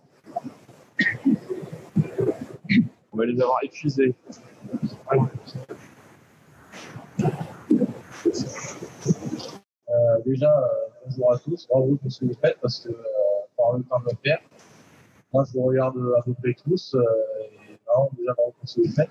[3.12, 4.14] On va les avoir épuisés.
[9.88, 10.66] Euh, déjà, euh,
[11.04, 12.94] bonjour à tous, bravo pour ce que vous faites parce que euh,
[13.56, 14.38] par le temps de le faire.
[15.32, 17.02] Moi, je vous regarde à peu près tous euh,
[17.40, 19.10] et vraiment, déjà, bravo pour ce que vous faites.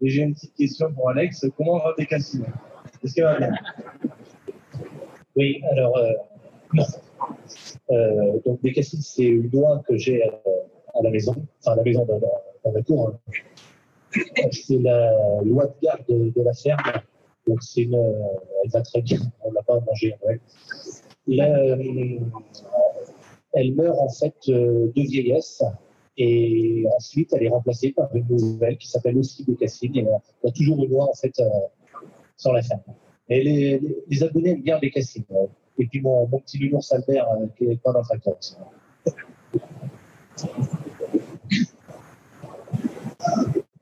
[0.00, 1.46] Et j'ai une petite question pour Alex.
[1.56, 2.46] Comment va Bécassine?
[3.02, 3.52] Est-ce qu'elle va bien?
[5.38, 6.12] Oui, alors, euh.
[7.92, 10.30] Euh, donc, des cassines, c'est une loi que j'ai à,
[10.98, 12.18] à la maison, enfin, à la maison dans,
[12.74, 13.08] la- cour.
[13.08, 13.34] hein.
[14.50, 15.12] C'est la
[15.44, 16.82] loi de garde de, la ferme.
[17.46, 18.12] Donc, c'est une, euh,
[18.64, 19.20] elle va très bien.
[19.44, 20.40] On ne l'a pas Noël.
[21.28, 22.18] Là, euh,
[23.52, 25.62] elle meurt en fait de vieillesse.
[26.16, 29.46] Et ensuite, elle est remplacée par une nouvelle qui s'appelle aussi.
[29.48, 31.40] Et euh, il y a toujours une loi en fait
[32.36, 32.82] sur la ferme.
[33.30, 35.24] Et les, les- les abonnés aiment bien Bécassine.
[35.32, 35.46] euh.
[35.78, 38.56] Et puis mon, mon petit nounours Albert euh, qui est pas dans tracteur aussi.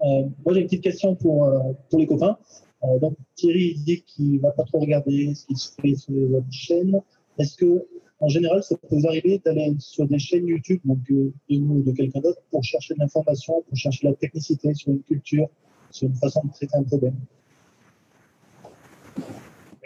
[0.02, 1.58] Euh, moi, j'ai une petite question pour, euh,
[1.90, 2.36] pour les copains.
[2.84, 6.12] Euh, donc, Thierry dit qu'il ne va pas trop regarder ce qui se fait sur
[6.12, 7.00] les autres chaînes.
[7.38, 7.86] Est-ce que,
[8.20, 11.82] en général, ça peut vous arriver d'aller sur des chaînes YouTube, donc de nous ou
[11.82, 15.48] de quelqu'un d'autre, pour chercher de l'information, pour chercher la technicité sur une culture,
[15.90, 17.14] sur une façon de traiter un problème?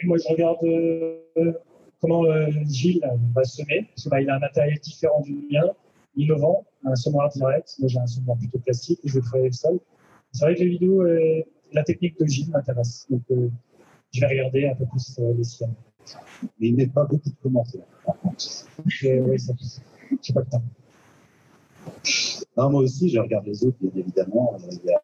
[0.04, 1.52] Moi, je regarde euh,
[2.00, 3.02] comment euh, Gilles
[3.34, 5.64] va semer, parce qu'il bah, a un matériel différent du mien,
[6.16, 7.74] innovant, un semoir direct.
[7.78, 9.80] Moi, j'ai un semoir plutôt classique, je vais travailler le sol.
[10.32, 11.42] C'est vrai que les vidéos, euh,
[11.72, 13.06] la technique de Gilles m'intéresse.
[13.10, 13.22] Donc,
[14.12, 15.74] je vais regarder un peu plus les siennes.
[16.58, 18.44] Mais il n'est pas beaucoup de commentaires, par contre.
[18.84, 19.52] oui, ça,
[20.22, 20.62] j'ai pas le temps.
[22.56, 24.56] Non, moi aussi, je regarde les autres, bien évidemment.
[24.70, 24.99] Il y a,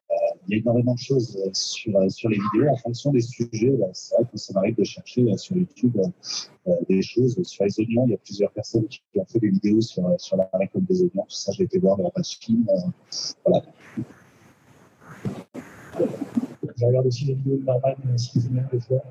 [0.46, 3.76] il y a énormément de choses sur, sur les vidéos en fonction des sujets.
[3.92, 5.96] C'est vrai que ça m'arrive de chercher sur YouTube
[6.68, 7.40] euh, des choses.
[7.42, 10.48] Sur les oignons, il y a plusieurs personnes qui ont fait des vidéos sur, la
[10.54, 11.24] récolte des oignons.
[11.24, 12.66] Tout ça, j'ai été voir dans la film.
[13.44, 13.62] voilà.
[16.78, 19.02] Je regarde aussi les vidéos de Marman, si vous des fois.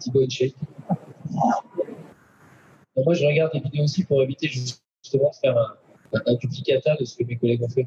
[0.00, 0.56] Thibaut Shake.
[2.96, 5.76] Moi, je regarde les vidéos aussi pour éviter justement de faire
[6.12, 7.86] un duplicata de ce que mes collègues ont fait.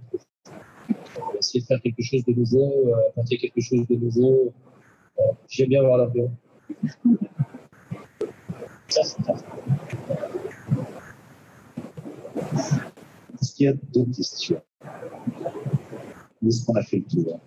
[1.40, 4.54] Essayer de faire quelque chose de nouveau, euh, apporter quelque chose de nouveau.
[5.20, 6.32] Euh, j'aime bien voir leur bureau.
[13.40, 14.62] Est-ce qu'il y a d'autres questions?
[16.46, 17.40] Est-ce qu'on a fait le tour?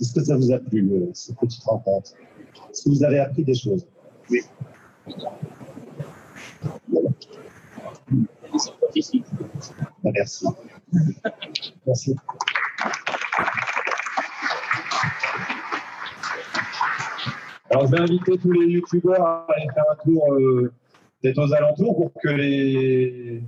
[0.00, 2.12] Est-ce que ça vous a plu, cette petite rencontre?
[2.70, 3.86] Est-ce que vous avez appris des choses?
[4.30, 4.40] Oui.
[10.02, 10.46] Ben, merci.
[11.86, 12.16] Merci.
[17.70, 20.72] Alors, je vais inviter tous les youtubeurs à aller faire un tour euh,
[21.20, 23.42] peut-être aux alentours pour que les,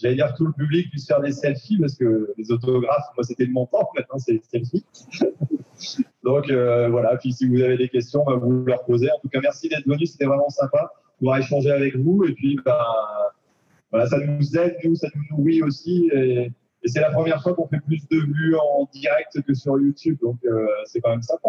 [0.00, 3.46] j'allais dire tout le public puisse faire des selfies parce que les autographes, moi c'était
[3.46, 4.84] de mon temps, maintenant c'est des selfies.
[6.24, 9.10] Donc euh, voilà, puis si vous avez des questions, bah, vous leur posez.
[9.10, 12.24] En tout cas, merci d'être venu, c'était vraiment sympa de pouvoir échanger avec vous.
[12.24, 12.84] Et puis, bah,
[13.90, 16.10] voilà, ça nous aide, nous, ça nous nourrit aussi.
[16.12, 16.50] Et,
[16.86, 20.18] et c'est la première fois qu'on fait plus de vues en direct que sur YouTube.
[20.22, 21.48] Donc, euh, c'est quand même sympa.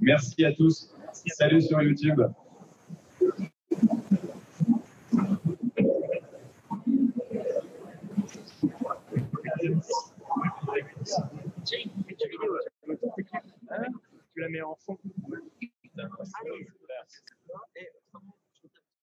[0.00, 0.90] Merci à tous.
[1.12, 2.22] Salut sur YouTube.
[14.32, 14.96] Tu la mets en fond.